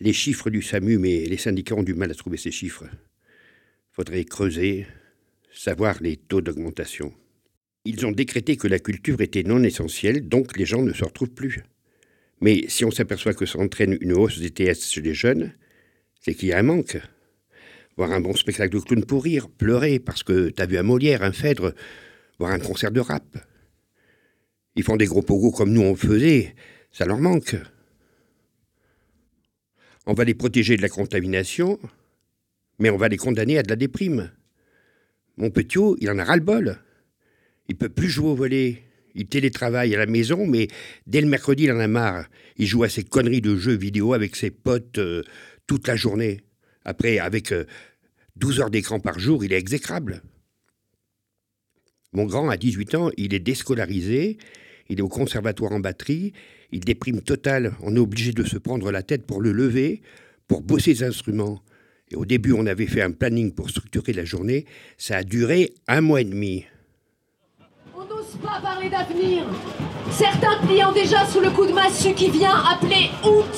les 0.00 0.14
chiffres 0.14 0.48
du 0.48 0.62
SAMU, 0.62 0.96
mais 0.96 1.26
les 1.26 1.36
syndicats 1.36 1.74
ont 1.74 1.82
du 1.82 1.92
mal 1.92 2.10
à 2.10 2.14
trouver 2.14 2.38
ces 2.38 2.50
chiffres. 2.50 2.86
Faudrait 3.94 4.24
creuser, 4.24 4.88
savoir 5.52 6.02
les 6.02 6.16
taux 6.16 6.40
d'augmentation. 6.40 7.14
Ils 7.84 8.04
ont 8.04 8.10
décrété 8.10 8.56
que 8.56 8.66
la 8.66 8.80
culture 8.80 9.20
était 9.20 9.44
non 9.44 9.62
essentielle, 9.62 10.26
donc 10.26 10.56
les 10.56 10.66
gens 10.66 10.82
ne 10.82 10.92
se 10.92 11.04
retrouvent 11.04 11.30
plus. 11.30 11.62
Mais 12.40 12.64
si 12.66 12.84
on 12.84 12.90
s'aperçoit 12.90 13.34
que 13.34 13.46
ça 13.46 13.60
entraîne 13.60 13.96
une 14.00 14.14
hausse 14.14 14.40
des 14.40 14.50
TS 14.50 14.90
chez 14.90 15.00
les 15.00 15.14
jeunes, 15.14 15.52
c'est 16.20 16.34
qu'il 16.34 16.48
y 16.48 16.52
a 16.52 16.58
un 16.58 16.64
manque. 16.64 16.98
Voir 17.96 18.10
un 18.10 18.20
bon 18.20 18.34
spectacle 18.34 18.74
de 18.74 18.80
clown 18.80 19.04
pour 19.04 19.22
rire, 19.22 19.48
pleurer 19.48 20.00
parce 20.00 20.24
que 20.24 20.50
t'as 20.50 20.66
vu 20.66 20.76
un 20.76 20.82
Molière, 20.82 21.22
un 21.22 21.30
Phèdre, 21.30 21.72
voir 22.40 22.50
un 22.50 22.58
concert 22.58 22.90
de 22.90 22.98
rap. 22.98 23.38
Ils 24.74 24.82
font 24.82 24.96
des 24.96 25.06
gros 25.06 25.22
pogos 25.22 25.52
comme 25.52 25.72
nous 25.72 25.82
on 25.82 25.94
faisait, 25.94 26.56
ça 26.90 27.04
leur 27.04 27.20
manque. 27.20 27.54
On 30.06 30.14
va 30.14 30.24
les 30.24 30.34
protéger 30.34 30.76
de 30.76 30.82
la 30.82 30.88
contamination, 30.88 31.78
Mais 32.78 32.90
on 32.90 32.96
va 32.96 33.08
les 33.08 33.16
condamner 33.16 33.58
à 33.58 33.62
de 33.62 33.68
la 33.68 33.76
déprime. 33.76 34.30
Mon 35.36 35.50
petit, 35.50 35.78
il 36.00 36.10
en 36.10 36.18
a 36.18 36.24
ras-le-bol. 36.24 36.78
Il 37.68 37.76
peut 37.76 37.88
plus 37.88 38.08
jouer 38.08 38.28
au 38.28 38.34
volet. 38.34 38.82
Il 39.14 39.26
télétravaille 39.26 39.94
à 39.94 39.98
la 39.98 40.06
maison, 40.06 40.46
mais 40.46 40.68
dès 41.06 41.20
le 41.20 41.28
mercredi, 41.28 41.64
il 41.64 41.72
en 41.72 41.78
a 41.78 41.86
marre. 41.86 42.26
Il 42.56 42.66
joue 42.66 42.82
à 42.82 42.88
ses 42.88 43.04
conneries 43.04 43.40
de 43.40 43.56
jeux 43.56 43.76
vidéo 43.76 44.12
avec 44.12 44.34
ses 44.34 44.50
potes 44.50 44.98
euh, 44.98 45.22
toute 45.66 45.86
la 45.86 45.94
journée. 45.94 46.40
Après, 46.84 47.18
avec 47.18 47.54
12 48.36 48.58
euh, 48.58 48.62
heures 48.62 48.70
d'écran 48.70 48.98
par 48.98 49.18
jour, 49.18 49.44
il 49.44 49.52
est 49.52 49.58
exécrable. 49.58 50.22
Mon 52.12 52.26
grand, 52.26 52.48
à 52.48 52.56
18 52.56 52.94
ans, 52.94 53.10
il 53.16 53.34
est 53.34 53.40
déscolarisé, 53.40 54.38
il 54.88 54.98
est 54.98 55.02
au 55.02 55.08
conservatoire 55.08 55.72
en 55.72 55.80
batterie, 55.80 56.32
il 56.70 56.80
déprime 56.80 57.22
total, 57.22 57.74
on 57.82 57.94
est 57.96 58.00
obligé 58.00 58.32
de 58.32 58.44
se 58.44 58.58
prendre 58.58 58.90
la 58.90 59.02
tête 59.02 59.26
pour 59.26 59.40
le 59.40 59.52
lever, 59.52 60.02
pour 60.46 60.62
bosser 60.62 60.94
ses 60.94 61.04
instruments. 61.04 61.62
Au 62.14 62.24
début, 62.24 62.52
on 62.52 62.66
avait 62.66 62.86
fait 62.86 63.02
un 63.02 63.10
planning 63.10 63.52
pour 63.52 63.70
structurer 63.70 64.12
la 64.12 64.24
journée, 64.24 64.66
ça 64.98 65.18
a 65.18 65.22
duré 65.22 65.72
un 65.88 66.00
mois 66.00 66.20
et 66.20 66.24
demi. 66.24 66.64
On 67.96 68.04
n'ose 68.04 68.36
pas 68.42 68.60
parler 68.62 68.88
d'avenir. 68.88 69.44
Certains 70.10 70.58
pliant 70.66 70.92
déjà 70.92 71.26
sous 71.26 71.40
le 71.40 71.50
coup 71.50 71.66
de 71.66 71.72
massue 71.72 72.14
qui 72.14 72.30
vient 72.30 72.62
appeler 72.70 73.10
août. 73.24 73.54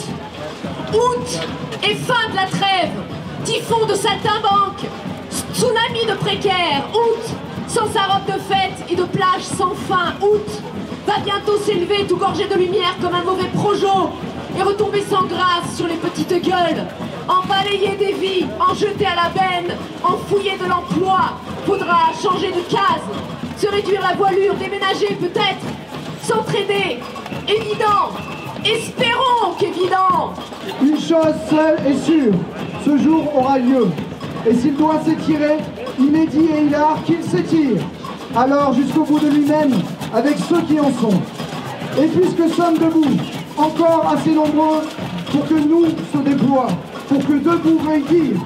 Août 0.95 1.41
et 1.83 1.95
fin 1.95 2.31
de 2.31 2.37
la 2.37 2.47
trêve. 2.47 2.93
Typhon 3.45 3.87
de 3.87 3.95
saltimbanque. 3.95 4.87
Tsunami 5.53 6.07
de 6.07 6.17
précaire. 6.19 6.89
Août 6.95 7.37
sans 7.69 7.93
sa 7.93 8.03
robe 8.05 8.27
de 8.27 8.41
fête 8.41 8.91
et 8.91 8.95
de 8.95 9.05
plage 9.05 9.43
sans 9.43 9.75
fin, 9.75 10.15
août, 10.23 10.47
va 11.07 11.19
bientôt 11.21 11.59
s'élever 11.59 12.07
tout 12.09 12.17
gorgé 12.17 12.47
de 12.47 12.55
lumière 12.55 12.97
comme 13.01 13.15
un 13.15 13.25
mauvais 13.25 13.49
projo 13.55 14.11
et 14.57 14.63
retomber 14.63 15.03
sans 15.03 15.25
grâce 15.25 15.77
sur 15.77 15.87
les 15.87 15.97
petites 15.97 16.43
gueules, 16.43 16.87
en 17.29 17.47
balayer 17.47 17.97
des 17.97 18.13
vies, 18.13 18.47
en 18.61 18.75
jeter 18.75 19.07
à 19.07 19.15
la 19.15 19.29
benne, 19.31 19.77
en 20.03 20.17
fouiller 20.29 20.57
de 20.59 20.69
l'emploi. 20.69 21.21
Faudra 21.67 22.13
changer 22.23 22.49
de 22.49 22.61
case, 22.71 23.03
se 23.57 23.67
réduire 23.69 24.01
la 24.01 24.15
voilure, 24.15 24.55
déménager 24.55 25.17
peut-être, 25.21 25.65
s'entraider. 26.23 26.99
Évident, 27.49 28.11
espérons 28.65 29.55
qu'évident. 29.59 30.35
Une 30.83 30.99
chose 30.99 31.35
seule 31.51 31.79
est 31.87 32.05
sûre, 32.05 32.35
ce 32.85 32.99
jour 32.99 33.37
aura 33.37 33.59
lieu. 33.59 33.89
Et 34.49 34.55
s'il 34.55 34.77
doit 34.77 35.01
s'étirer, 35.05 35.59
il 35.99 36.15
est 36.15 36.27
dit 36.27 36.49
et 36.57 36.63
il 36.67 36.75
a 36.75 36.97
qu'il 37.05 37.23
s'étire. 37.23 37.83
Alors 38.37 38.73
jusqu'au 38.75 39.05
bout 39.05 39.19
de 39.19 39.29
lui-même, 39.29 39.73
avec 40.15 40.37
ceux 40.49 40.61
qui 40.63 40.79
en 40.79 40.93
sont. 40.93 41.21
Et 41.99 42.07
puisque 42.07 42.55
sommes 42.55 42.79
debout, 42.79 43.17
encore 43.57 44.13
assez 44.15 44.31
nombreux 44.31 44.83
pour 45.33 45.49
que 45.49 45.55
nous 45.55 45.87
se 46.13 46.19
déploie, 46.19 46.69
pour 47.09 47.19
que 47.19 47.33
debout 47.35 47.81
dire, 48.11 48.41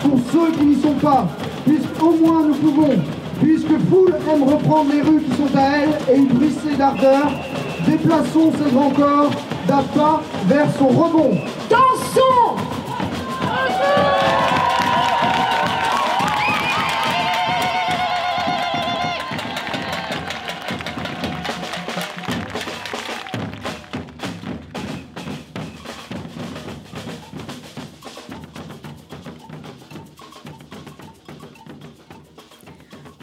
pour 0.00 0.18
ceux 0.32 0.52
qui 0.52 0.66
n'y 0.66 0.80
sont 0.80 0.94
pas, 0.94 1.28
puisqu'au 1.66 2.12
moins 2.12 2.46
nous 2.46 2.54
pouvons, 2.54 2.96
puisque 3.40 3.78
foule 3.90 4.14
aime 4.32 4.44
reprendre 4.44 4.92
les 4.92 5.02
rues 5.02 5.20
qui 5.20 5.36
sont 5.36 5.56
à 5.56 5.78
elle 5.78 6.14
et 6.14 6.18
y 6.20 6.26
brisser 6.26 6.76
d'ardeur, 6.76 7.30
déplaçons 7.86 8.52
ses 8.52 8.70
grands 8.70 8.90
corps 8.90 9.30
d'un 9.68 9.82
pas 9.82 10.22
vers 10.46 10.68
son 10.78 10.88
rebond. 10.88 11.36
Dansons 11.68 12.56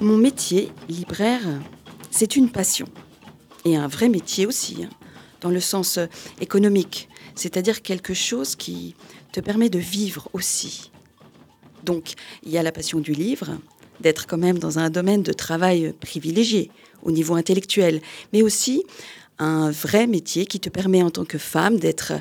Mon 0.04 0.18
métier, 0.18 0.70
libraire, 0.90 1.40
c'est 2.12 2.36
une 2.36 2.50
passion. 2.50 2.88
Et 3.64 3.78
un 3.78 3.88
vrai 3.88 4.10
métier 4.10 4.46
aussi, 4.46 4.84
hein, 4.84 4.90
dans 5.40 5.50
le 5.50 5.62
sens 5.62 5.98
euh, 5.98 6.08
économique, 6.42 7.08
c'est-à-dire 7.36 7.82
quelque 7.82 8.14
chose 8.14 8.58
qui 8.58 8.96
te 9.32 9.40
permet 9.40 9.70
de 9.70 9.80
vivre 9.80 10.28
aussi. 10.34 10.92
Donc, 11.86 12.16
il 12.44 12.52
y 12.52 12.58
a 12.58 12.64
la 12.64 12.74
passion 12.74 13.00
du 13.00 13.14
livre, 13.14 13.52
d'être 14.02 14.28
quand 14.28 14.38
même 14.38 14.60
dans 14.60 14.78
un 14.78 14.90
domaine 14.90 15.24
de 15.24 15.32
travail 15.32 15.94
privilégié 16.02 16.70
au 17.04 17.12
niveau 17.12 17.36
intellectuel, 17.36 18.02
mais 18.34 18.42
aussi 18.42 18.84
un 19.40 19.72
vrai 19.72 20.06
métier 20.06 20.46
qui 20.46 20.60
te 20.60 20.70
permet 20.70 21.02
en 21.02 21.12
tant 21.12 21.24
que 21.24 21.38
femme 21.38 21.80
d'être 21.80 22.12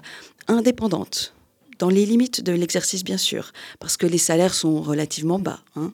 indépendante, 0.47 1.35
dans 1.81 1.89
les 1.89 2.07
limites 2.07 2.45
de 2.45 2.53
l'exercice 2.53 3.03
bien 3.03 3.19
sûr, 3.19 3.51
parce 3.81 3.97
que 3.97 4.07
les 4.07 4.19
salaires 4.19 4.55
sont 4.55 4.81
relativement 4.81 5.41
bas. 5.41 5.65
Hein 5.75 5.93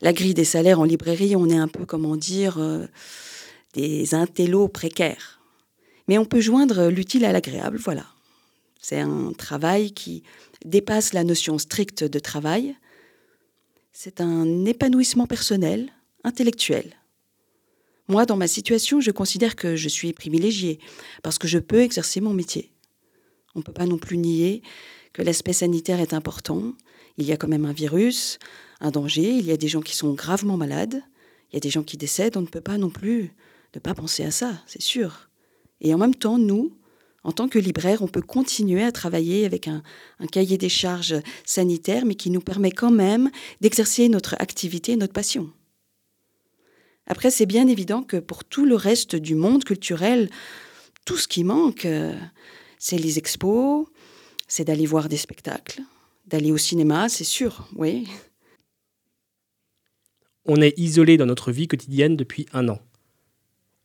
la 0.00 0.12
grille 0.12 0.34
des 0.34 0.44
salaires 0.44 0.80
en 0.80 0.84
librairie, 0.84 1.36
on 1.36 1.48
est 1.48 1.56
un 1.56 1.68
peu, 1.68 1.84
comment 1.84 2.16
dire, 2.16 2.58
euh, 2.58 2.86
des 3.74 4.14
intellos 4.14 4.68
précaires. 4.68 5.40
Mais 6.08 6.18
on 6.18 6.24
peut 6.24 6.40
joindre 6.40 6.88
l'utile 6.88 7.24
à 7.24 7.32
l'agréable, 7.32 7.78
voilà. 7.78 8.06
C'est 8.80 9.00
un 9.00 9.32
travail 9.36 9.92
qui 9.92 10.22
dépasse 10.64 11.12
la 11.12 11.24
notion 11.24 11.58
stricte 11.58 12.02
de 12.02 12.18
travail. 12.18 12.74
C'est 13.92 14.20
un 14.20 14.64
épanouissement 14.64 15.26
personnel, 15.26 15.90
intellectuel. 16.24 16.96
Moi, 18.08 18.26
dans 18.26 18.36
ma 18.36 18.48
situation, 18.48 19.00
je 19.00 19.10
considère 19.10 19.54
que 19.54 19.76
je 19.76 19.88
suis 19.88 20.12
privilégiée 20.12 20.80
parce 21.22 21.38
que 21.38 21.46
je 21.46 21.58
peux 21.58 21.80
exercer 21.80 22.20
mon 22.20 22.32
métier. 22.32 22.72
On 23.54 23.60
ne 23.60 23.64
peut 23.64 23.72
pas 23.72 23.86
non 23.86 23.98
plus 23.98 24.16
nier 24.16 24.62
que 25.12 25.22
l'aspect 25.22 25.52
sanitaire 25.52 26.00
est 26.00 26.14
important. 26.14 26.74
Il 27.18 27.26
y 27.26 27.32
a 27.32 27.36
quand 27.36 27.48
même 27.48 27.66
un 27.66 27.72
virus, 27.72 28.38
un 28.80 28.90
danger, 28.90 29.30
il 29.30 29.46
y 29.46 29.52
a 29.52 29.56
des 29.56 29.68
gens 29.68 29.82
qui 29.82 29.96
sont 29.96 30.12
gravement 30.14 30.56
malades, 30.56 31.02
il 31.50 31.54
y 31.54 31.56
a 31.56 31.60
des 31.60 31.70
gens 31.70 31.82
qui 31.82 31.96
décèdent, 31.96 32.36
on 32.36 32.42
ne 32.42 32.46
peut 32.46 32.60
pas 32.60 32.78
non 32.78 32.90
plus 32.90 33.32
ne 33.74 33.80
pas 33.80 33.94
penser 33.94 34.24
à 34.24 34.30
ça, 34.30 34.62
c'est 34.66 34.82
sûr. 34.82 35.28
Et 35.80 35.94
en 35.94 35.98
même 35.98 36.14
temps, 36.14 36.38
nous, 36.38 36.76
en 37.22 37.32
tant 37.32 37.48
que 37.48 37.58
libraires, 37.58 38.02
on 38.02 38.08
peut 38.08 38.22
continuer 38.22 38.82
à 38.82 38.92
travailler 38.92 39.44
avec 39.44 39.68
un, 39.68 39.82
un 40.18 40.26
cahier 40.26 40.56
des 40.56 40.68
charges 40.68 41.16
sanitaire, 41.44 42.04
mais 42.06 42.14
qui 42.14 42.30
nous 42.30 42.40
permet 42.40 42.70
quand 42.70 42.90
même 42.90 43.30
d'exercer 43.60 44.08
notre 44.08 44.34
activité, 44.40 44.96
notre 44.96 45.12
passion. 45.12 45.52
Après, 47.06 47.30
c'est 47.30 47.46
bien 47.46 47.66
évident 47.66 48.02
que 48.02 48.16
pour 48.16 48.44
tout 48.44 48.64
le 48.64 48.76
reste 48.76 49.16
du 49.16 49.34
monde 49.34 49.64
culturel, 49.64 50.30
tout 51.04 51.16
ce 51.16 51.28
qui 51.28 51.44
manque, 51.44 51.84
euh, 51.84 52.14
c'est 52.78 52.98
les 52.98 53.18
expos, 53.18 53.86
c'est 54.46 54.64
d'aller 54.64 54.86
voir 54.86 55.08
des 55.08 55.16
spectacles, 55.16 55.82
d'aller 56.26 56.52
au 56.52 56.58
cinéma, 56.58 57.08
c'est 57.08 57.24
sûr, 57.24 57.68
oui. 57.74 58.06
On 60.46 60.60
est 60.62 60.78
isolé 60.78 61.16
dans 61.16 61.26
notre 61.26 61.52
vie 61.52 61.68
quotidienne 61.68 62.16
depuis 62.16 62.46
un 62.52 62.68
an. 62.68 62.80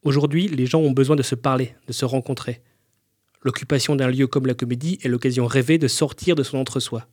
Aujourd'hui, 0.03 0.47
les 0.47 0.65
gens 0.65 0.79
ont 0.79 0.91
besoin 0.91 1.15
de 1.15 1.23
se 1.23 1.35
parler, 1.35 1.75
de 1.87 1.93
se 1.93 2.05
rencontrer. 2.05 2.61
L'occupation 3.41 3.95
d'un 3.95 4.07
lieu 4.07 4.27
comme 4.27 4.45
la 4.45 4.53
comédie 4.53 4.99
est 5.03 5.07
l'occasion 5.07 5.47
rêvée 5.47 5.77
de 5.77 5.87
sortir 5.87 6.35
de 6.35 6.43
son 6.43 6.57
entre-soi. 6.57 7.07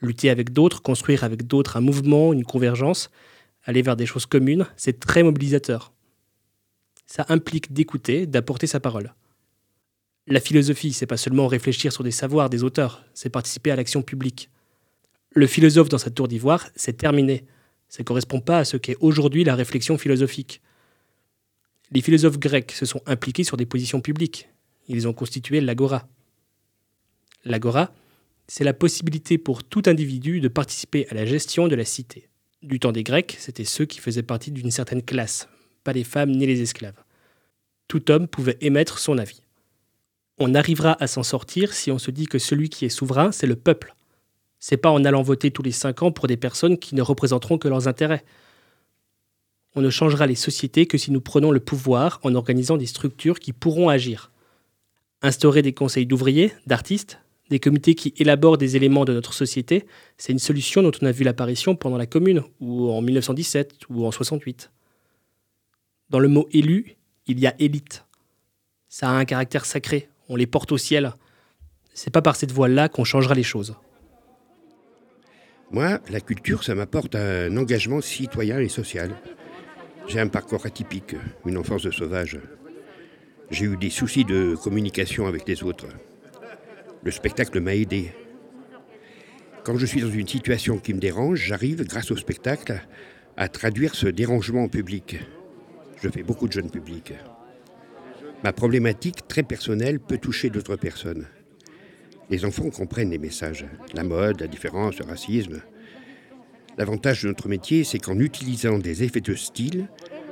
Lutter 0.00 0.30
avec 0.30 0.52
d'autres, 0.52 0.82
construire 0.82 1.24
avec 1.24 1.46
d'autres 1.46 1.76
un 1.76 1.80
mouvement, 1.80 2.32
une 2.32 2.44
convergence, 2.44 3.10
aller 3.64 3.82
vers 3.82 3.96
des 3.96 4.06
choses 4.06 4.26
communes, 4.26 4.66
c'est 4.76 4.98
très 4.98 5.22
mobilisateur. 5.22 5.92
Ça 7.06 7.26
implique 7.28 7.72
d'écouter, 7.72 8.26
d'apporter 8.26 8.66
sa 8.66 8.80
parole. 8.80 9.14
La 10.26 10.40
philosophie, 10.40 10.92
c'est 10.92 11.06
pas 11.06 11.16
seulement 11.16 11.46
réfléchir 11.46 11.92
sur 11.92 12.04
des 12.04 12.10
savoirs 12.10 12.50
des 12.50 12.62
auteurs, 12.62 13.04
c'est 13.14 13.30
participer 13.30 13.70
à 13.70 13.76
l'action 13.76 14.02
publique. 14.02 14.48
Le 15.32 15.46
philosophe 15.46 15.88
dans 15.88 15.98
sa 15.98 16.10
tour 16.10 16.28
d'ivoire, 16.28 16.68
c'est 16.74 16.96
terminé. 16.96 17.44
Ça 17.90 18.02
ne 18.02 18.04
correspond 18.04 18.40
pas 18.40 18.58
à 18.58 18.64
ce 18.64 18.76
qu'est 18.76 18.96
aujourd'hui 19.00 19.44
la 19.44 19.56
réflexion 19.56 19.98
philosophique. 19.98 20.62
Les 21.90 22.00
philosophes 22.00 22.38
grecs 22.38 22.70
se 22.70 22.86
sont 22.86 23.02
impliqués 23.04 23.42
sur 23.42 23.56
des 23.56 23.66
positions 23.66 24.00
publiques. 24.00 24.48
Ils 24.86 25.08
ont 25.08 25.12
constitué 25.12 25.60
l'agora. 25.60 26.08
L'agora, 27.44 27.92
c'est 28.46 28.62
la 28.62 28.74
possibilité 28.74 29.38
pour 29.38 29.64
tout 29.64 29.82
individu 29.86 30.40
de 30.40 30.46
participer 30.48 31.08
à 31.10 31.14
la 31.14 31.26
gestion 31.26 31.66
de 31.66 31.74
la 31.74 31.84
cité. 31.84 32.28
Du 32.62 32.78
temps 32.78 32.92
des 32.92 33.02
Grecs, 33.02 33.36
c'était 33.40 33.64
ceux 33.64 33.86
qui 33.86 33.98
faisaient 33.98 34.22
partie 34.22 34.52
d'une 34.52 34.70
certaine 34.70 35.02
classe, 35.02 35.48
pas 35.82 35.92
les 35.92 36.04
femmes 36.04 36.30
ni 36.30 36.46
les 36.46 36.60
esclaves. 36.60 37.02
Tout 37.88 38.10
homme 38.10 38.28
pouvait 38.28 38.58
émettre 38.60 38.98
son 38.98 39.18
avis. 39.18 39.42
On 40.38 40.54
arrivera 40.54 40.96
à 41.02 41.08
s'en 41.08 41.22
sortir 41.24 41.72
si 41.72 41.90
on 41.90 41.98
se 41.98 42.12
dit 42.12 42.26
que 42.26 42.38
celui 42.38 42.68
qui 42.68 42.84
est 42.84 42.90
souverain, 42.90 43.32
c'est 43.32 43.46
le 43.46 43.56
peuple, 43.56 43.94
c'est 44.60 44.76
pas 44.76 44.90
en 44.90 45.04
allant 45.04 45.22
voter 45.22 45.50
tous 45.50 45.62
les 45.62 45.72
cinq 45.72 46.02
ans 46.02 46.12
pour 46.12 46.28
des 46.28 46.36
personnes 46.36 46.78
qui 46.78 46.94
ne 46.94 47.02
représenteront 47.02 47.58
que 47.58 47.66
leurs 47.66 47.88
intérêts. 47.88 48.24
On 49.74 49.80
ne 49.80 49.90
changera 49.90 50.26
les 50.26 50.34
sociétés 50.34 50.86
que 50.86 50.98
si 50.98 51.10
nous 51.10 51.20
prenons 51.20 51.50
le 51.50 51.60
pouvoir 51.60 52.20
en 52.22 52.34
organisant 52.34 52.76
des 52.76 52.86
structures 52.86 53.40
qui 53.40 53.52
pourront 53.52 53.88
agir. 53.88 54.30
Instaurer 55.22 55.62
des 55.62 55.72
conseils 55.72 56.06
d'ouvriers, 56.06 56.52
d'artistes, 56.66 57.18
des 57.48 57.58
comités 57.58 57.94
qui 57.94 58.14
élaborent 58.18 58.58
des 58.58 58.76
éléments 58.76 59.04
de 59.04 59.12
notre 59.12 59.32
société, 59.32 59.86
c'est 60.18 60.32
une 60.32 60.38
solution 60.38 60.82
dont 60.82 60.92
on 61.00 61.06
a 61.06 61.12
vu 61.12 61.24
l'apparition 61.24 61.74
pendant 61.74 61.98
la 61.98 62.06
Commune, 62.06 62.42
ou 62.60 62.90
en 62.90 63.00
1917, 63.00 63.74
ou 63.88 64.06
en 64.06 64.12
68. 64.12 64.70
Dans 66.10 66.20
le 66.20 66.28
mot 66.28 66.48
élu, 66.52 66.96
il 67.26 67.40
y 67.40 67.46
a 67.46 67.54
élite. 67.58 68.04
Ça 68.88 69.08
a 69.08 69.12
un 69.12 69.24
caractère 69.24 69.64
sacré, 69.64 70.08
on 70.28 70.36
les 70.36 70.46
porte 70.46 70.72
au 70.72 70.78
ciel. 70.78 71.12
C'est 71.92 72.10
pas 72.10 72.22
par 72.22 72.36
cette 72.36 72.52
voie-là 72.52 72.88
qu'on 72.88 73.04
changera 73.04 73.34
les 73.34 73.42
choses. 73.42 73.74
Moi, 75.72 76.00
la 76.10 76.20
culture, 76.20 76.64
ça 76.64 76.74
m'apporte 76.74 77.14
un 77.14 77.56
engagement 77.56 78.00
citoyen 78.00 78.58
et 78.58 78.68
social. 78.68 79.14
J'ai 80.08 80.18
un 80.18 80.26
parcours 80.26 80.66
atypique, 80.66 81.14
une 81.46 81.56
enfance 81.56 81.84
de 81.84 81.92
sauvage. 81.92 82.40
J'ai 83.50 83.66
eu 83.66 83.76
des 83.76 83.90
soucis 83.90 84.24
de 84.24 84.56
communication 84.60 85.28
avec 85.28 85.46
les 85.46 85.62
autres. 85.62 85.86
Le 87.04 87.10
spectacle 87.12 87.60
m'a 87.60 87.76
aidé. 87.76 88.10
Quand 89.62 89.76
je 89.76 89.86
suis 89.86 90.00
dans 90.00 90.10
une 90.10 90.26
situation 90.26 90.78
qui 90.78 90.92
me 90.92 90.98
dérange, 90.98 91.38
j'arrive, 91.38 91.84
grâce 91.84 92.10
au 92.10 92.16
spectacle, 92.16 92.80
à 93.36 93.48
traduire 93.48 93.94
ce 93.94 94.08
dérangement 94.08 94.64
en 94.64 94.68
public. 94.68 95.20
Je 96.02 96.08
fais 96.08 96.24
beaucoup 96.24 96.48
de 96.48 96.52
jeunes 96.52 96.70
publics. 96.70 97.14
Ma 98.42 98.52
problématique 98.52 99.28
très 99.28 99.44
personnelle 99.44 100.00
peut 100.00 100.18
toucher 100.18 100.50
d'autres 100.50 100.76
personnes. 100.76 101.26
Les 102.30 102.44
enfants 102.44 102.70
comprennent 102.70 103.10
les 103.10 103.18
messages, 103.18 103.66
la 103.92 104.04
mode, 104.04 104.40
la 104.40 104.46
différence, 104.46 104.98
le 105.00 105.04
racisme. 105.04 105.60
L'avantage 106.78 107.24
de 107.24 107.28
notre 107.28 107.48
métier, 107.48 107.82
c'est 107.82 107.98
qu'en 107.98 108.18
utilisant 108.20 108.78
des 108.78 109.02
effets 109.02 109.20
de 109.20 109.34
style, 109.34 109.88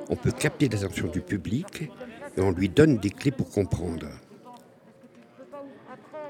on 0.08 0.14
peut 0.14 0.30
capter 0.30 0.68
l'attention 0.68 1.08
du 1.08 1.20
public 1.20 1.90
et 2.36 2.40
on 2.40 2.52
lui 2.52 2.68
donne 2.68 2.98
des 2.98 3.10
clés 3.10 3.32
pour 3.32 3.50
comprendre. 3.50 4.06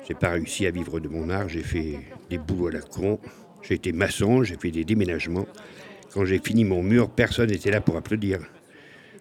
J'ai 0.06 0.14
pas 0.14 0.30
réussi 0.30 0.66
à 0.66 0.70
vivre 0.70 1.00
de 1.00 1.08
mon 1.08 1.28
art, 1.28 1.50
j'ai 1.50 1.62
fait 1.62 1.98
des 2.30 2.38
boulots 2.38 2.68
à 2.68 2.72
la 2.72 2.80
con, 2.80 3.20
j'ai 3.60 3.74
été 3.74 3.92
maçon, 3.92 4.42
j'ai 4.42 4.56
fait 4.56 4.70
des 4.70 4.84
déménagements. 4.84 5.46
Quand 6.14 6.24
j'ai 6.24 6.38
fini 6.38 6.64
mon 6.64 6.82
mur, 6.82 7.10
personne 7.10 7.50
n'était 7.50 7.70
là 7.70 7.82
pour 7.82 7.98
applaudir. 7.98 8.40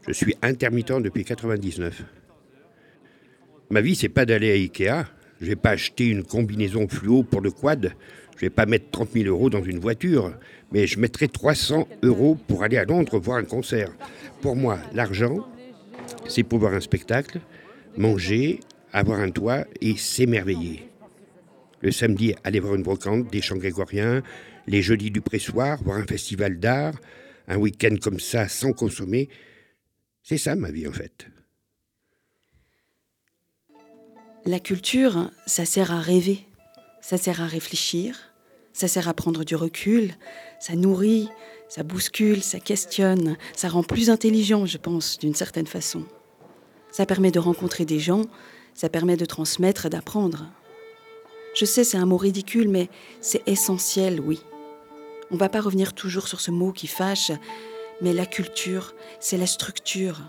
Je 0.08 0.14
suis 0.14 0.38
intermittent 0.42 1.02
depuis 1.02 1.26
99. 1.26 2.04
Ma 3.70 3.82
vie, 3.82 3.96
c'est 3.96 4.08
pas 4.08 4.26
d'aller 4.26 4.50
à 4.52 4.54
Ikea, 4.54 5.06
je 5.40 5.46
vais 5.46 5.56
pas 5.56 5.72
acheter 5.72 6.08
une 6.08 6.24
combinaison 6.24 6.88
fluo 6.88 7.24
pour 7.24 7.42
le 7.42 7.52
quad. 7.52 7.94
Je 8.36 8.42
vais 8.42 8.50
pas 8.50 8.66
mettre 8.66 8.92
30 8.92 9.14
000 9.14 9.26
euros 9.26 9.50
dans 9.50 9.64
une 9.64 9.80
voiture, 9.80 10.34
mais 10.72 10.86
je 10.86 11.00
mettrai 11.00 11.28
300 11.28 11.88
euros 12.04 12.38
pour 12.48 12.64
aller 12.64 12.78
à 12.78 12.86
Londres 12.86 13.20
voir 13.20 13.38
un 13.38 13.44
concert. 13.44 13.92
Pour 14.42 14.56
moi, 14.56 14.80
l'argent, 14.94 15.48
c'est 16.28 16.44
pour 16.44 16.60
voir 16.60 16.74
un 16.74 16.80
spectacle, 16.80 17.40
manger, 17.98 18.60
avoir 18.94 19.20
un 19.20 19.32
toit 19.32 19.66
et 19.82 19.96
s'émerveiller. 19.98 20.90
Le 21.82 21.92
samedi, 21.92 22.34
aller 22.44 22.60
voir 22.60 22.76
une 22.76 22.84
brocante, 22.84 23.32
des 23.32 23.42
chants 23.42 23.58
grégoriens, 23.58 24.22
les 24.68 24.82
jeudis 24.82 25.12
du 25.12 25.22
pressoir, 25.22 25.82
voir 25.84 25.98
un 25.98 26.06
festival 26.06 26.60
d'art, 26.60 26.96
un 27.48 27.58
week-end 27.58 27.96
comme 28.02 28.20
ça 28.20 28.48
sans 28.48 28.74
consommer. 28.74 29.30
C'est 30.22 30.38
ça 30.38 30.56
ma 30.56 30.72
vie 30.72 30.88
en 30.88 30.92
fait. 30.92 31.28
La 34.48 34.62
culture, 34.62 35.30
ça 35.46 35.66
sert 35.66 35.92
à 35.92 36.00
rêver, 36.00 36.48
ça 37.02 37.18
sert 37.18 37.42
à 37.42 37.48
réfléchir, 37.48 38.32
ça 38.72 38.88
sert 38.88 39.10
à 39.10 39.14
prendre 39.14 39.44
du 39.44 39.58
recul, 39.58 40.14
ça 40.62 40.74
nourrit, 40.74 41.28
ça 41.68 41.84
bouscule, 41.84 42.42
ça 42.42 42.62
questionne, 42.62 43.36
ça 43.58 43.68
rend 43.68 43.84
plus 43.84 44.10
intelligent, 44.10 44.66
je 44.66 44.78
pense, 44.78 45.20
d'une 45.20 45.36
certaine 45.36 45.68
façon. 45.68 46.06
Ça 46.92 47.06
permet 47.06 47.30
de 47.30 47.40
rencontrer 47.40 47.84
des 47.84 48.00
gens, 48.00 48.22
ça 48.74 48.88
permet 48.88 49.18
de 49.18 49.26
transmettre, 49.26 49.90
d'apprendre. 49.90 50.46
Je 51.54 51.66
sais, 51.66 51.84
c'est 51.84 51.98
un 51.98 52.06
mot 52.06 52.16
ridicule, 52.16 52.70
mais 52.70 52.88
c'est 53.20 53.46
essentiel, 53.50 54.22
oui. 54.22 54.40
On 55.30 55.34
ne 55.34 55.40
va 55.42 55.50
pas 55.50 55.60
revenir 55.60 55.92
toujours 55.92 56.30
sur 56.30 56.40
ce 56.40 56.52
mot 56.52 56.72
qui 56.72 56.88
fâche, 56.88 57.34
mais 58.00 58.14
la 58.14 58.26
culture, 58.26 58.96
c'est 59.20 59.36
la 59.36 59.46
structure, 59.46 60.22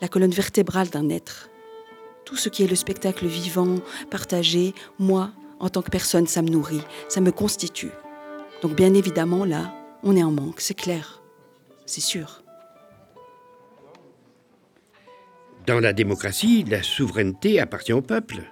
la 0.00 0.08
colonne 0.08 0.32
vertébrale 0.32 0.88
d'un 0.88 1.08
être 1.08 1.49
tout 2.24 2.36
ce 2.36 2.48
qui 2.48 2.62
est 2.62 2.68
le 2.68 2.76
spectacle 2.76 3.26
vivant, 3.26 3.76
partagé, 4.10 4.74
moi, 4.98 5.32
en 5.58 5.68
tant 5.68 5.82
que 5.82 5.90
personne, 5.90 6.26
ça 6.26 6.42
me 6.42 6.48
nourrit, 6.48 6.82
ça 7.08 7.20
me 7.20 7.32
constitue. 7.32 7.90
Donc 8.62 8.74
bien 8.74 8.94
évidemment, 8.94 9.44
là, 9.44 9.74
on 10.02 10.16
est 10.16 10.22
en 10.22 10.30
manque, 10.30 10.60
c'est 10.60 10.74
clair, 10.74 11.22
c'est 11.86 12.00
sûr. 12.00 12.42
Dans 15.66 15.80
la 15.80 15.92
démocratie, 15.92 16.64
la 16.64 16.82
souveraineté 16.82 17.60
appartient 17.60 17.92
au 17.92 18.00
peuple. 18.00 18.42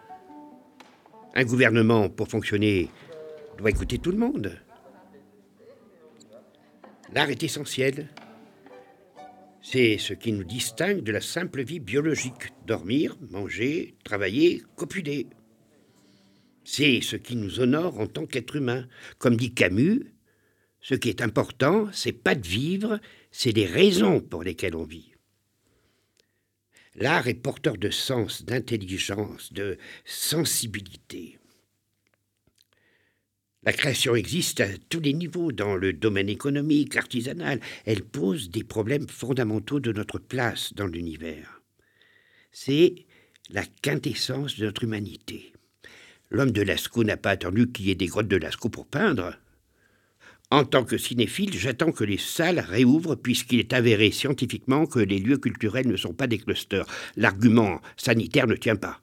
Un 1.34 1.44
gouvernement, 1.44 2.08
pour 2.08 2.28
fonctionner, 2.28 2.90
doit 3.56 3.70
écouter 3.70 3.98
tout 3.98 4.10
le 4.10 4.18
monde. 4.18 4.58
L'art 7.14 7.30
est 7.30 7.42
essentiel. 7.42 8.08
C'est 9.70 9.98
ce 9.98 10.14
qui 10.14 10.32
nous 10.32 10.44
distingue 10.44 11.02
de 11.02 11.12
la 11.12 11.20
simple 11.20 11.62
vie 11.62 11.78
biologique. 11.78 12.54
Dormir, 12.66 13.18
manger, 13.28 13.96
travailler, 14.02 14.62
copuler. 14.76 15.26
C'est 16.64 17.02
ce 17.02 17.16
qui 17.16 17.36
nous 17.36 17.60
honore 17.60 18.00
en 18.00 18.06
tant 18.06 18.24
qu'être 18.24 18.56
humain. 18.56 18.88
Comme 19.18 19.36
dit 19.36 19.52
Camus, 19.52 20.06
ce 20.80 20.94
qui 20.94 21.10
est 21.10 21.20
important, 21.20 21.86
c'est 21.92 22.12
pas 22.12 22.34
de 22.34 22.48
vivre, 22.48 22.98
c'est 23.30 23.52
les 23.52 23.66
raisons 23.66 24.22
pour 24.22 24.42
lesquelles 24.42 24.74
on 24.74 24.84
vit. 24.84 25.12
L'art 26.94 27.28
est 27.28 27.34
porteur 27.34 27.76
de 27.76 27.90
sens, 27.90 28.46
d'intelligence, 28.46 29.52
de 29.52 29.76
sensibilité. 30.06 31.38
La 33.64 33.72
création 33.72 34.14
existe 34.14 34.60
à 34.60 34.68
tous 34.88 35.00
les 35.00 35.12
niveaux, 35.12 35.50
dans 35.50 35.74
le 35.74 35.92
domaine 35.92 36.28
économique, 36.28 36.96
artisanal. 36.96 37.60
Elle 37.86 38.04
pose 38.04 38.50
des 38.50 38.62
problèmes 38.62 39.08
fondamentaux 39.08 39.80
de 39.80 39.92
notre 39.92 40.18
place 40.18 40.72
dans 40.74 40.86
l'univers. 40.86 41.60
C'est 42.52 42.94
la 43.50 43.64
quintessence 43.82 44.58
de 44.58 44.66
notre 44.66 44.84
humanité. 44.84 45.52
L'homme 46.30 46.52
de 46.52 46.62
Lascaux 46.62 47.04
n'a 47.04 47.16
pas 47.16 47.30
attendu 47.30 47.70
qu'il 47.70 47.86
y 47.86 47.90
ait 47.90 47.96
des 47.96 48.06
grottes 48.06 48.28
de 48.28 48.36
Lascaux 48.36 48.68
pour 48.68 48.86
peindre. 48.86 49.34
En 50.50 50.64
tant 50.64 50.84
que 50.84 50.96
cinéphile, 50.96 51.52
j'attends 51.52 51.92
que 51.92 52.04
les 52.04 52.18
salles 52.18 52.60
réouvrent 52.60 53.16
puisqu'il 53.16 53.58
est 53.58 53.72
avéré 53.72 54.10
scientifiquement 54.10 54.86
que 54.86 54.98
les 54.98 55.18
lieux 55.18 55.36
culturels 55.36 55.88
ne 55.88 55.96
sont 55.96 56.14
pas 56.14 56.26
des 56.26 56.38
clusters. 56.38 56.86
L'argument 57.16 57.80
sanitaire 57.96 58.46
ne 58.46 58.54
tient 58.54 58.76
pas. 58.76 59.02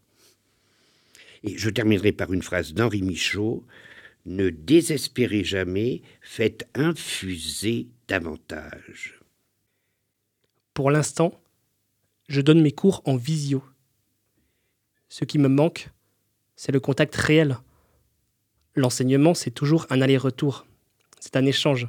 Et 1.43 1.57
je 1.57 1.69
terminerai 1.69 2.13
par 2.13 2.33
une 2.33 2.41
phrase 2.41 2.73
d'Henri 2.73 3.03
Michaud 3.03 3.63
ne 4.25 4.49
désespérez 4.49 5.43
jamais, 5.43 6.01
faites 6.21 6.67
infuser 6.73 7.87
davantage. 8.07 9.19
Pour 10.73 10.91
l'instant, 10.91 11.39
je 12.27 12.41
donne 12.41 12.61
mes 12.61 12.71
cours 12.71 13.01
en 13.05 13.15
visio. 13.15 13.63
Ce 15.09 15.25
qui 15.25 15.37
me 15.37 15.47
manque, 15.47 15.89
c'est 16.55 16.71
le 16.71 16.79
contact 16.79 17.15
réel. 17.15 17.57
L'enseignement, 18.75 19.33
c'est 19.33 19.51
toujours 19.51 19.85
un 19.89 20.01
aller-retour. 20.01 20.65
C'est 21.19 21.37
un 21.37 21.45
échange. 21.45 21.87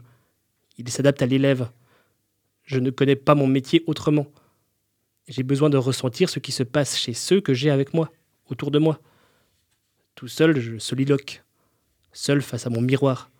Il 0.79 0.89
s'adapte 0.89 1.23
à 1.23 1.27
l'élève. 1.27 1.71
Je 2.65 2.79
ne 2.79 2.91
connais 2.91 3.17
pas 3.17 3.35
mon 3.35 3.47
métier 3.47 3.83
autrement. 3.87 4.27
J'ai 5.27 5.43
besoin 5.43 5.71
de 5.71 5.77
ressentir 5.77 6.29
ce 6.29 6.39
qui 6.39 6.53
se 6.53 6.63
passe 6.63 6.97
chez 6.97 7.15
ceux 7.15 7.41
que 7.41 7.55
j'ai 7.55 7.71
avec 7.71 7.95
moi, 7.95 8.13
autour 8.49 8.71
de 8.71 8.79
moi. 8.79 9.01
Tout 10.15 10.29
seul, 10.29 10.61
je 10.61 10.79
soliloque 10.79 11.43
seul 12.17 12.41
face 12.41 12.67
à 12.67 12.71
mon 12.71 12.81
miroir. 12.81 13.31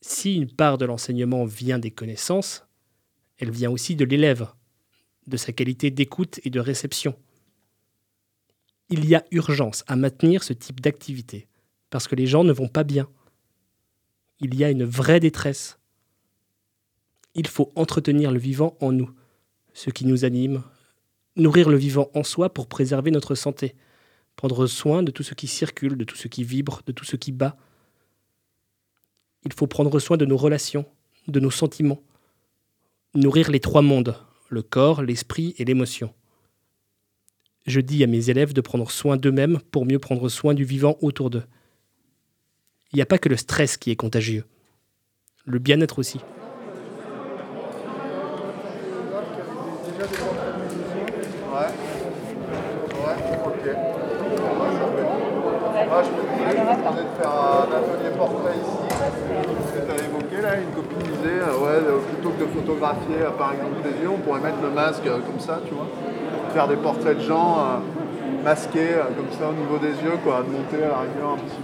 Si 0.00 0.34
une 0.34 0.50
part 0.50 0.78
de 0.78 0.86
l'enseignement 0.86 1.44
vient 1.44 1.78
des 1.78 1.90
connaissances, 1.90 2.66
elle 3.38 3.50
vient 3.50 3.70
aussi 3.70 3.94
de 3.94 4.06
l'élève, 4.06 4.48
de 5.26 5.36
sa 5.36 5.52
qualité 5.52 5.90
d'écoute 5.90 6.40
et 6.44 6.50
de 6.50 6.60
réception. 6.60 7.14
Il 8.88 9.04
y 9.04 9.14
a 9.14 9.24
urgence 9.30 9.84
à 9.86 9.96
maintenir 9.96 10.42
ce 10.42 10.54
type 10.54 10.80
d'activité, 10.80 11.46
parce 11.90 12.08
que 12.08 12.16
les 12.16 12.26
gens 12.26 12.42
ne 12.42 12.52
vont 12.52 12.68
pas 12.68 12.84
bien. 12.84 13.08
Il 14.40 14.54
y 14.54 14.64
a 14.64 14.70
une 14.70 14.84
vraie 14.84 15.20
détresse. 15.20 15.78
Il 17.34 17.46
faut 17.46 17.70
entretenir 17.76 18.32
le 18.32 18.38
vivant 18.38 18.76
en 18.80 18.92
nous, 18.92 19.10
ce 19.74 19.90
qui 19.90 20.06
nous 20.06 20.24
anime, 20.24 20.62
nourrir 21.36 21.68
le 21.68 21.76
vivant 21.76 22.10
en 22.14 22.24
soi 22.24 22.52
pour 22.52 22.66
préserver 22.66 23.10
notre 23.10 23.34
santé 23.34 23.76
prendre 24.40 24.66
soin 24.66 25.02
de 25.02 25.10
tout 25.10 25.22
ce 25.22 25.34
qui 25.34 25.46
circule, 25.46 25.98
de 25.98 26.04
tout 26.04 26.16
ce 26.16 26.26
qui 26.26 26.44
vibre, 26.44 26.80
de 26.86 26.92
tout 26.92 27.04
ce 27.04 27.16
qui 27.16 27.30
bat. 27.30 27.58
Il 29.44 29.52
faut 29.52 29.66
prendre 29.66 29.98
soin 29.98 30.16
de 30.16 30.24
nos 30.24 30.38
relations, 30.38 30.86
de 31.28 31.40
nos 31.40 31.50
sentiments, 31.50 32.00
nourrir 33.14 33.50
les 33.50 33.60
trois 33.60 33.82
mondes, 33.82 34.16
le 34.48 34.62
corps, 34.62 35.02
l'esprit 35.02 35.54
et 35.58 35.66
l'émotion. 35.66 36.14
Je 37.66 37.82
dis 37.82 38.02
à 38.02 38.06
mes 38.06 38.30
élèves 38.30 38.54
de 38.54 38.62
prendre 38.62 38.90
soin 38.90 39.18
d'eux-mêmes 39.18 39.58
pour 39.72 39.84
mieux 39.84 39.98
prendre 39.98 40.26
soin 40.30 40.54
du 40.54 40.64
vivant 40.64 40.96
autour 41.02 41.28
d'eux. 41.28 41.44
Il 42.94 42.96
n'y 42.96 43.02
a 43.02 43.06
pas 43.06 43.18
que 43.18 43.28
le 43.28 43.36
stress 43.36 43.76
qui 43.76 43.90
est 43.90 43.96
contagieux, 43.96 44.46
le 45.44 45.58
bien-être 45.58 45.98
aussi. 45.98 46.20
Moi, 55.90 56.02
je 56.04 56.10
me 56.10 56.20
de 56.20 57.06
faire 57.18 57.30
un 57.30 57.64
atelier 57.64 58.12
portrait 58.16 58.56
ici. 58.60 58.78
Ce 59.66 59.72
que 59.72 59.82
tu 59.86 59.90
as 59.90 59.98
évoqué 60.04 60.36
là, 60.42 60.60
une 60.60 60.70
copine 60.74 60.98
disait, 60.98 61.40
euh, 61.40 61.64
ouais, 61.64 61.80
euh, 61.80 61.98
plutôt 62.12 62.30
que 62.30 62.40
de 62.42 62.46
photographier 62.46 63.22
euh, 63.22 63.30
par 63.30 63.52
exemple 63.52 63.82
des 63.82 64.02
yeux, 64.02 64.10
on 64.12 64.18
pourrait 64.18 64.40
mettre 64.40 64.60
le 64.62 64.70
masque 64.70 65.04
comme 65.04 65.40
ça, 65.40 65.60
tu 65.66 65.74
vois. 65.74 65.86
Faire 66.52 66.68
des 66.68 66.76
portraits 66.76 67.16
de 67.16 67.22
gens 67.22 67.80
masqués 68.44 68.96
comme 69.16 69.30
ça 69.38 69.48
au 69.48 69.52
niveau 69.52 69.78
des 69.78 69.94
yeux, 70.02 70.18
quoi, 70.24 70.42
de 70.46 70.50
monter 70.50 70.84
à 70.84 70.88
la 70.88 71.00
rigueur 71.06 71.30
un 71.34 71.36
petit, 71.36 71.62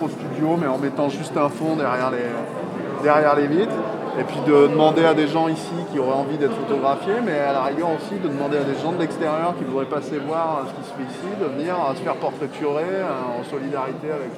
au 0.00 0.08
studio, 0.08 0.56
mais 0.60 0.66
en 0.66 0.78
mettant 0.78 1.08
juste 1.08 1.36
un 1.36 1.48
fond 1.48 1.76
derrière 1.76 2.10
les, 2.10 3.02
derrière 3.02 3.36
les 3.36 3.46
vitres. 3.46 3.74
Et 4.18 4.24
puis 4.24 4.40
de 4.46 4.68
demander 4.68 5.04
à 5.04 5.14
des 5.14 5.26
gens 5.26 5.48
ici 5.48 5.72
qui 5.90 5.98
auraient 5.98 6.12
envie 6.12 6.36
d'être 6.36 6.54
photographiés, 6.54 7.20
mais 7.24 7.38
à 7.38 7.52
la 7.52 7.62
rigueur 7.64 7.88
aussi 7.92 8.20
de 8.22 8.28
demander 8.28 8.58
à 8.58 8.64
des 8.64 8.78
gens 8.78 8.92
de 8.92 8.98
l'extérieur 8.98 9.56
qui 9.56 9.64
voudraient 9.64 9.86
passer 9.86 10.18
voir 10.18 10.66
ce 10.68 10.74
qui 10.74 10.88
se 10.88 10.94
fait 10.94 11.02
ici, 11.04 11.40
de 11.40 11.46
venir 11.46 11.74
se 11.96 12.02
faire 12.02 12.16
portraiturer 12.16 13.02
en 13.02 13.42
solidarité 13.48 14.10
avec 14.10 14.30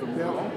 ce 0.00 0.04
mouvement. 0.04 0.48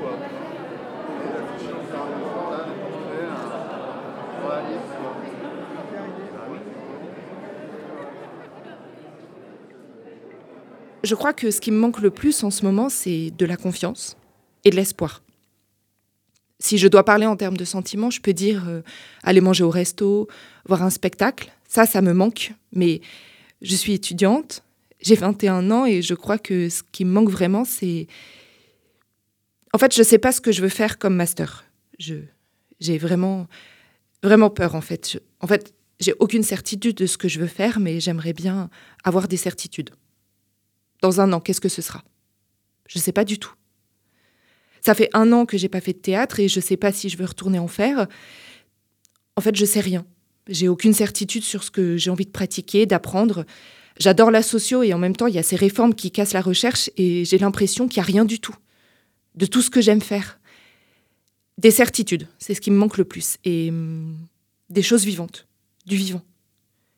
Je 11.04 11.16
crois 11.16 11.34
que 11.34 11.50
ce 11.50 11.60
qui 11.60 11.72
me 11.72 11.80
manque 11.80 12.02
le 12.02 12.12
plus 12.12 12.44
en 12.44 12.52
ce 12.52 12.64
moment, 12.64 12.90
c'est 12.90 13.32
de 13.36 13.46
la 13.46 13.58
confiance 13.58 14.16
et 14.64 14.70
de 14.70 14.76
l'espoir. 14.76 15.22
Si 16.60 16.78
je 16.78 16.88
dois 16.88 17.06
parler 17.06 17.26
en 17.26 17.36
termes 17.36 17.58
de 17.58 17.66
sentiments, 17.66 18.10
je 18.10 18.20
peux 18.20 18.34
dire 18.34 18.68
euh, 18.68 18.82
aller 19.24 19.42
manger 19.42 19.64
au 19.64 19.70
resto, 19.70 20.28
voir 20.66 20.84
un 20.84 20.90
spectacle. 20.90 21.52
Ça, 21.68 21.86
ça 21.86 22.02
me 22.02 22.14
manque. 22.14 22.54
Mais 22.74 23.02
je 23.62 23.76
suis 23.76 23.94
étudiante, 23.94 24.64
j'ai 25.02 25.16
21 25.16 25.72
ans 25.72 25.86
et 25.86 26.02
je 26.02 26.14
crois 26.14 26.38
que 26.38 26.70
ce 26.70 26.84
qui 26.92 27.06
me 27.06 27.12
manque 27.12 27.30
vraiment, 27.30 27.64
c'est... 27.64 28.08
En 29.74 29.78
fait, 29.78 29.94
je 29.94 30.00
ne 30.00 30.04
sais 30.04 30.18
pas 30.18 30.32
ce 30.32 30.42
que 30.42 30.52
je 30.52 30.62
veux 30.62 30.70
faire 30.70 30.98
comme 30.98 31.16
master. 31.16 31.66
j'ai 32.00 32.98
vraiment, 32.98 33.48
vraiment 34.24 34.50
peur, 34.50 34.76
en 34.76 34.82
fait. 34.82 35.22
en 35.40 35.48
fait, 35.48 35.74
j'ai 36.00 36.14
aucune 36.20 36.44
certitude 36.44 36.96
de 36.96 37.06
ce 37.06 37.18
que 37.18 37.28
je 37.28 37.40
veux 37.40 37.48
faire, 37.48 37.80
mais 37.80 38.00
j'aimerais 38.00 38.34
bien 38.34 38.70
avoir 39.04 39.28
des 39.28 39.38
certitudes. 39.38 39.92
Dans 41.02 41.22
un 41.22 41.32
an, 41.34 41.40
qu'est-ce 41.40 41.62
que 41.62 41.70
ce 41.70 41.82
sera? 41.82 42.04
Je 42.88 42.98
ne 43.00 43.04
sais 43.04 43.12
pas 43.12 43.26
du 43.26 43.38
tout. 43.38 43.54
Ça 44.82 44.94
fait 44.94 45.10
un 45.14 45.32
an 45.32 45.46
que 45.46 45.58
j'ai 45.58 45.70
pas 45.70 45.82
fait 45.82 45.94
de 45.94 46.00
théâtre 46.00 46.40
et 46.40 46.48
je 46.48 46.60
sais 46.60 46.78
pas 46.78 46.92
si 46.92 47.10
je 47.10 47.18
veux 47.18 47.26
retourner 47.26 47.60
en 47.60 47.68
faire. 47.68 48.08
En 49.36 49.42
fait, 49.42 49.56
je 49.56 49.66
sais 49.66 49.80
rien. 49.80 50.06
J'ai 50.48 50.68
aucune 50.68 50.94
certitude 50.94 51.44
sur 51.44 51.64
ce 51.64 51.72
que 51.72 51.98
j'ai 51.98 52.10
envie 52.10 52.26
de 52.26 52.32
pratiquer, 52.32 52.86
d'apprendre. 52.86 53.46
J'adore 54.00 54.32
la 54.32 54.42
socio 54.42 54.84
et 54.84 54.94
en 54.94 54.98
même 54.98 55.16
temps, 55.16 55.28
il 55.28 55.36
y 55.36 55.40
a 55.40 55.44
ces 55.44 55.56
réformes 55.56 55.94
qui 55.94 56.12
cassent 56.12 56.34
la 56.34 56.42
recherche 56.42 56.90
et 56.98 57.26
j'ai 57.26 57.38
l'impression 57.38 57.88
qu'il 57.88 58.02
n'y 58.02 58.06
a 58.06 58.12
rien 58.12 58.26
du 58.26 58.40
tout 58.40 58.56
de 59.36 59.46
tout 59.46 59.62
ce 59.62 59.70
que 59.70 59.82
j'aime 59.82 60.02
faire. 60.02 60.40
Des 61.58 61.72
certitudes, 61.72 62.28
c'est 62.38 62.54
ce 62.54 62.62
qui 62.62 62.72
me 62.72 62.78
manque 62.78 62.98
le 62.98 63.06
plus. 63.06 63.38
Et 63.44 63.70
hum, 63.70 64.18
des 64.70 64.82
choses 64.82 65.06
vivantes, 65.06 65.48
du 65.86 65.96
vivant. 65.96 66.22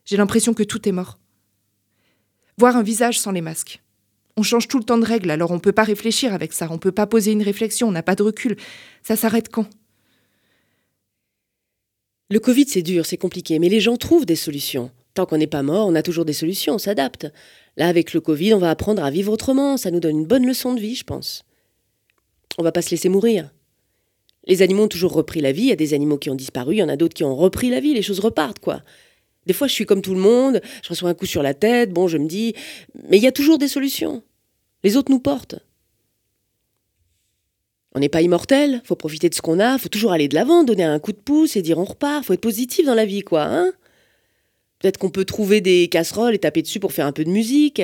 J'ai 0.06 0.18
l'impression 0.18 0.54
que 0.54 0.64
tout 0.64 0.88
est 0.88 0.92
mort. 0.92 1.20
Voir 2.58 2.76
un 2.76 2.84
visage 2.84 3.20
sans 3.20 3.32
les 3.32 3.42
masques. 3.42 3.82
On 4.38 4.44
change 4.44 4.68
tout 4.68 4.78
le 4.78 4.84
temps 4.84 4.98
de 4.98 5.06
règles, 5.06 5.30
alors 5.30 5.52
on 5.52 5.56
ne 5.56 5.60
peut 5.60 5.72
pas 5.72 5.84
réfléchir 5.84 6.34
avec 6.34 6.54
ça, 6.54 6.68
on 6.70 6.76
ne 6.76 6.80
peut 6.80 6.92
pas 6.92 7.08
poser 7.08 7.32
une 7.32 7.44
réflexion, 7.44 7.88
on 7.88 7.92
n'a 7.92 8.04
pas 8.04 8.16
de 8.16 8.24
recul. 8.24 8.56
Ça 9.04 9.16
s'arrête 9.16 9.50
quand? 9.50 9.68
Le 12.30 12.40
Covid, 12.40 12.66
c'est 12.68 12.82
dur, 12.82 13.06
c'est 13.06 13.18
compliqué, 13.18 13.60
mais 13.60 13.68
les 13.68 13.82
gens 13.82 13.98
trouvent 13.98 14.26
des 14.26 14.38
solutions. 14.38 14.90
Tant 15.14 15.26
qu'on 15.26 15.38
n'est 15.38 15.48
pas 15.48 15.64
mort, 15.64 15.88
on 15.88 15.96
a 15.96 16.02
toujours 16.02 16.24
des 16.24 16.32
solutions, 16.32 16.76
on 16.76 16.78
s'adapte. 16.78 17.28
Là, 17.76 17.88
avec 17.88 18.14
le 18.14 18.22
Covid, 18.22 18.54
on 18.54 18.60
va 18.60 18.70
apprendre 18.70 19.04
à 19.04 19.12
vivre 19.12 19.34
autrement, 19.34 19.76
ça 19.76 19.92
nous 19.92 20.00
donne 20.00 20.20
une 20.20 20.26
bonne 20.26 20.46
leçon 20.46 20.74
de 20.74 20.80
vie, 20.80 20.96
je 20.96 21.04
pense. 21.04 21.44
On 22.58 22.64
va 22.64 22.72
pas 22.72 22.82
se 22.82 22.92
laisser 22.92 23.10
mourir. 23.10 23.52
Les 24.48 24.62
animaux 24.62 24.84
ont 24.84 24.88
toujours 24.88 25.12
repris 25.12 25.42
la 25.42 25.52
vie, 25.52 25.64
il 25.64 25.70
y 25.70 25.74
a 25.74 25.76
des 25.76 25.94
animaux 25.94 26.18
qui 26.18 26.30
ont 26.30 26.36
disparu, 26.36 26.76
il 26.76 26.80
y 26.80 26.84
en 26.84 26.90
a 26.90 26.96
d'autres 26.96 27.14
qui 27.14 27.26
ont 27.26 27.36
repris 27.36 27.70
la 27.70 27.82
vie, 27.82 27.94
les 27.94 28.02
choses 28.02 28.20
repartent, 28.20 28.60
quoi. 28.60 28.82
Des 29.46 29.54
fois, 29.54 29.68
je 29.68 29.74
suis 29.74 29.86
comme 29.86 30.02
tout 30.02 30.14
le 30.14 30.20
monde, 30.20 30.62
je 30.84 30.90
reçois 30.90 31.10
un 31.10 31.14
coup 31.14 31.26
sur 31.26 31.42
la 31.42 31.54
tête, 31.54 31.92
bon, 31.92 32.08
je 32.08 32.18
me 32.18 32.28
dis, 32.28 32.54
mais 33.10 33.18
il 33.18 33.24
y 33.24 33.28
a 33.28 33.32
toujours 33.32 33.58
des 33.58 33.68
solutions. 33.68 34.24
Les 34.84 34.98
autres 34.98 35.12
nous 35.12 35.20
portent. 35.20 35.56
On 37.94 38.00
n'est 38.00 38.10
pas 38.10 38.22
immortel, 38.22 38.82
faut 38.86 38.96
profiter 38.96 39.30
de 39.30 39.36
ce 39.36 39.42
qu'on 39.42 39.60
a, 39.60 39.78
faut 39.78 39.90
toujours 39.90 40.12
aller 40.12 40.28
de 40.28 40.36
l'avant, 40.36 40.64
donner 40.64 40.84
un 40.84 41.00
coup 41.00 41.12
de 41.12 41.18
pouce 41.18 41.56
et 41.56 41.62
dire 41.62 41.78
on 41.78 41.84
repart, 41.84 42.24
faut 42.24 42.34
être 42.34 42.42
positif 42.42 42.86
dans 42.86 42.96
la 42.96 43.06
vie, 43.06 43.22
quoi, 43.22 43.44
hein? 43.44 43.72
Peut-être 44.82 44.98
qu'on 44.98 45.10
peut 45.10 45.26
trouver 45.26 45.62
des 45.62 45.88
casseroles 45.88 46.34
et 46.34 46.40
taper 46.40 46.62
dessus 46.62 46.80
pour 46.80 46.92
faire 46.92 47.06
un 47.06 47.12
peu 47.12 47.24
de 47.24 47.30
musique. 47.30 47.82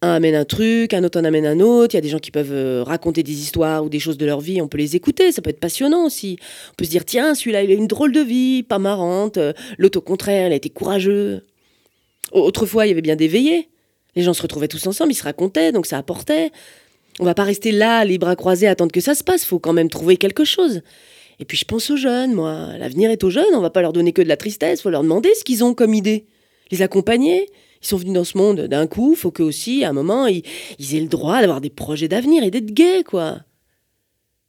Un 0.00 0.14
amène 0.14 0.34
un 0.34 0.44
truc, 0.44 0.94
un 0.94 1.02
autre 1.02 1.20
en 1.20 1.24
amène 1.24 1.44
un 1.44 1.60
autre. 1.60 1.94
Il 1.94 1.96
y 1.96 1.98
a 1.98 2.02
des 2.02 2.08
gens 2.08 2.18
qui 2.18 2.30
peuvent 2.30 2.52
euh, 2.52 2.84
raconter 2.84 3.22
des 3.22 3.32
histoires 3.32 3.84
ou 3.84 3.88
des 3.88 3.98
choses 3.98 4.16
de 4.16 4.26
leur 4.26 4.40
vie. 4.40 4.62
On 4.62 4.68
peut 4.68 4.78
les 4.78 4.94
écouter. 4.96 5.32
Ça 5.32 5.42
peut 5.42 5.50
être 5.50 5.60
passionnant 5.60 6.06
aussi. 6.06 6.38
On 6.70 6.74
peut 6.76 6.84
se 6.84 6.90
dire 6.90 7.04
tiens, 7.04 7.34
celui-là, 7.34 7.64
il 7.64 7.70
a 7.70 7.74
une 7.74 7.88
drôle 7.88 8.12
de 8.12 8.20
vie, 8.20 8.62
pas 8.62 8.78
marrante. 8.78 9.38
L'autre, 9.76 9.98
au 9.98 10.02
contraire, 10.02 10.46
il 10.46 10.52
a 10.52 10.56
été 10.56 10.70
courageux. 10.70 11.44
Autrefois, 12.32 12.86
il 12.86 12.90
y 12.90 12.92
avait 12.92 13.02
bien 13.02 13.16
des 13.16 13.28
veillées. 13.28 13.68
Les 14.16 14.22
gens 14.22 14.34
se 14.34 14.42
retrouvaient 14.42 14.68
tous 14.68 14.86
ensemble, 14.86 15.12
ils 15.12 15.16
se 15.16 15.22
racontaient, 15.22 15.72
donc 15.72 15.86
ça 15.86 15.98
apportait. 15.98 16.50
On 17.18 17.24
va 17.24 17.34
pas 17.34 17.44
rester 17.44 17.72
là, 17.72 18.04
les 18.04 18.18
bras 18.18 18.36
croisés, 18.36 18.66
attendre 18.66 18.92
que 18.92 19.00
ça 19.00 19.14
se 19.14 19.22
passe. 19.24 19.44
Faut 19.44 19.58
quand 19.58 19.72
même 19.72 19.88
trouver 19.88 20.16
quelque 20.16 20.44
chose. 20.44 20.82
Et 21.40 21.46
puis 21.46 21.56
je 21.56 21.64
pense 21.64 21.90
aux 21.90 21.96
jeunes, 21.96 22.34
moi. 22.34 22.76
L'avenir 22.78 23.10
est 23.10 23.24
aux 23.24 23.30
jeunes, 23.30 23.54
on 23.54 23.60
va 23.60 23.70
pas 23.70 23.80
leur 23.80 23.94
donner 23.94 24.12
que 24.12 24.20
de 24.20 24.28
la 24.28 24.36
tristesse, 24.36 24.82
faut 24.82 24.90
leur 24.90 25.02
demander 25.02 25.34
ce 25.34 25.42
qu'ils 25.42 25.64
ont 25.64 25.74
comme 25.74 25.94
idée. 25.94 26.26
Les 26.70 26.82
accompagner. 26.82 27.48
Ils 27.82 27.86
sont 27.86 27.96
venus 27.96 28.12
dans 28.12 28.24
ce 28.24 28.36
monde 28.36 28.60
d'un 28.60 28.86
coup, 28.86 29.14
faut 29.14 29.30
qu'eux 29.30 29.44
aussi, 29.44 29.84
à 29.84 29.88
un 29.88 29.92
moment, 29.94 30.26
ils, 30.26 30.44
aient 30.94 31.00
le 31.00 31.08
droit 31.08 31.40
d'avoir 31.40 31.62
des 31.62 31.70
projets 31.70 32.08
d'avenir 32.08 32.44
et 32.44 32.50
d'être 32.50 32.74
gays, 32.74 33.04
quoi. 33.04 33.40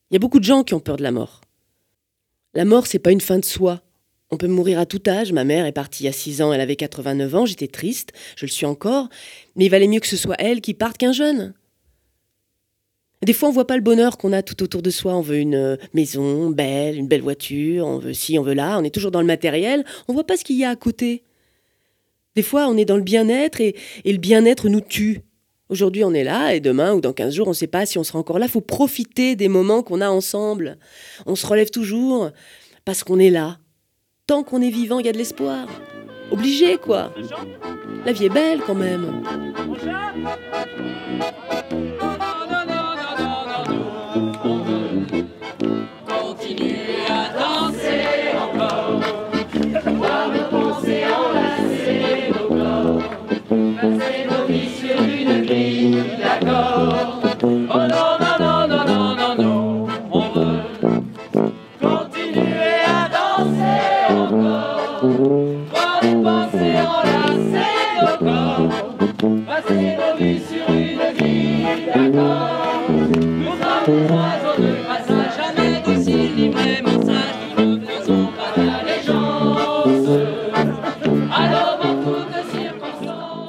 Il 0.09 0.15
y 0.15 0.17
a 0.17 0.19
beaucoup 0.19 0.39
de 0.39 0.43
gens 0.43 0.63
qui 0.65 0.73
ont 0.73 0.81
peur 0.81 0.97
de 0.97 1.03
la 1.03 1.11
mort. 1.11 1.39
La 2.53 2.65
mort, 2.65 2.87
c'est 2.87 2.99
pas 2.99 3.13
une 3.13 3.21
fin 3.21 3.39
de 3.39 3.45
soi. 3.45 3.81
On 4.29 4.35
peut 4.35 4.47
mourir 4.47 4.77
à 4.77 4.85
tout 4.85 5.01
âge. 5.07 5.31
Ma 5.31 5.45
mère 5.45 5.65
est 5.65 5.71
partie 5.71 6.09
à 6.09 6.11
6 6.11 6.41
ans, 6.41 6.51
elle 6.51 6.59
avait 6.59 6.75
89 6.75 7.35
ans, 7.35 7.45
j'étais 7.45 7.69
triste, 7.69 8.11
je 8.35 8.45
le 8.45 8.51
suis 8.51 8.65
encore, 8.65 9.07
mais 9.55 9.65
il 9.65 9.69
valait 9.69 9.87
mieux 9.87 10.01
que 10.01 10.07
ce 10.07 10.17
soit 10.17 10.35
elle 10.37 10.59
qui 10.59 10.73
parte 10.73 10.97
qu'un 10.97 11.13
jeune. 11.13 11.53
Des 13.23 13.33
fois, 13.33 13.49
on 13.49 13.51
voit 13.51 13.67
pas 13.67 13.75
le 13.75 13.83
bonheur 13.83 14.17
qu'on 14.17 14.33
a 14.33 14.41
tout 14.41 14.63
autour 14.63 14.81
de 14.81 14.89
soi. 14.89 15.15
On 15.15 15.21
veut 15.21 15.37
une 15.37 15.55
euh, 15.55 15.75
maison 15.93 16.49
belle, 16.49 16.97
une 16.97 17.07
belle 17.07 17.21
voiture, 17.21 17.85
on 17.85 17.99
veut 17.99 18.13
ci, 18.13 18.39
on 18.39 18.41
veut 18.41 18.55
là, 18.55 18.79
on 18.79 18.83
est 18.83 18.89
toujours 18.89 19.11
dans 19.11 19.21
le 19.21 19.27
matériel. 19.27 19.85
On 20.07 20.13
voit 20.13 20.25
pas 20.25 20.37
ce 20.37 20.43
qu'il 20.43 20.57
y 20.57 20.65
a 20.65 20.71
à 20.71 20.75
côté. 20.75 21.23
Des 22.35 22.41
fois, 22.41 22.67
on 22.67 22.77
est 22.77 22.85
dans 22.85 22.97
le 22.97 23.03
bien-être 23.03 23.61
et, 23.61 23.75
le 24.05 24.17
bien-être 24.17 24.69
nous 24.69 24.81
tue. 24.81 25.21
Aujourd'hui, 25.69 26.03
on 26.03 26.13
est 26.13 26.23
là 26.23 26.55
et 26.55 26.59
demain 26.59 26.93
ou 26.93 27.01
dans 27.01 27.13
15 27.13 27.33
jours, 27.33 27.47
on 27.47 27.51
ne 27.51 27.55
sait 27.55 27.67
pas 27.67 27.85
si 27.85 27.97
on 27.97 28.03
sera 28.03 28.17
encore 28.17 28.39
là. 28.39 28.47
Faut 28.47 28.59
profiter 28.59 29.35
des 29.35 29.47
moments 29.47 29.83
qu'on 29.83 30.01
a 30.01 30.09
ensemble. 30.09 30.77
On 31.27 31.35
se 31.35 31.45
relève 31.45 31.69
toujours 31.69 32.31
parce 32.85 33.03
qu'on 33.03 33.19
est 33.19 33.29
là. 33.29 33.59
Tant 34.25 34.43
qu'on 34.43 34.61
est 34.61 34.69
vivant, 34.69 34.99
il 34.99 35.05
y 35.05 35.09
a 35.09 35.13
de 35.13 35.17
l'espoir. 35.17 35.67
Obligé, 36.31 36.77
quoi. 36.77 37.13
La 38.05 38.13
vie 38.13 38.25
est 38.25 38.29
belle 38.29 38.61
quand 38.65 38.75
même. 38.75 39.23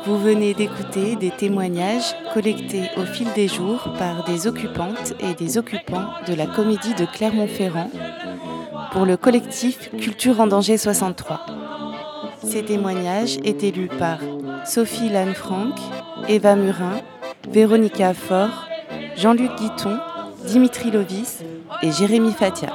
Vous 0.05 0.19
venez 0.19 0.55
d'écouter 0.55 1.17
des 1.17 1.31
témoignages 1.31 2.15
collectés 2.33 2.91
au 2.97 3.05
fil 3.05 3.27
des 3.35 3.49
jours 3.49 3.93
par 3.99 4.25
des 4.25 4.47
occupantes 4.47 5.13
et 5.21 5.35
des 5.35 5.59
occupants 5.59 6.09
de 6.27 6.35
la 6.35 6.47
comédie 6.47 6.95
de 6.95 7.05
Clermont-Ferrand 7.05 7.91
pour 8.93 9.05
le 9.05 9.17
collectif 9.17 9.91
Culture 9.99 10.41
en 10.41 10.47
danger 10.47 10.79
63. 10.79 11.45
Ces 12.43 12.65
témoignages 12.65 13.37
étaient 13.45 13.71
lus 13.71 13.91
par 13.99 14.19
Sophie 14.65 15.11
Lanne-Franck, 15.11 15.79
Eva 16.29 16.57
Murin, 16.57 17.01
Véronica 17.51 18.15
Faure, 18.15 18.67
Jean-Luc 19.23 19.55
Guiton, 19.57 19.99
Dimitri 20.49 20.91
Lovis 20.91 21.45
et 21.81 21.93
Jérémy 21.93 22.33
Fatia. 22.33 22.71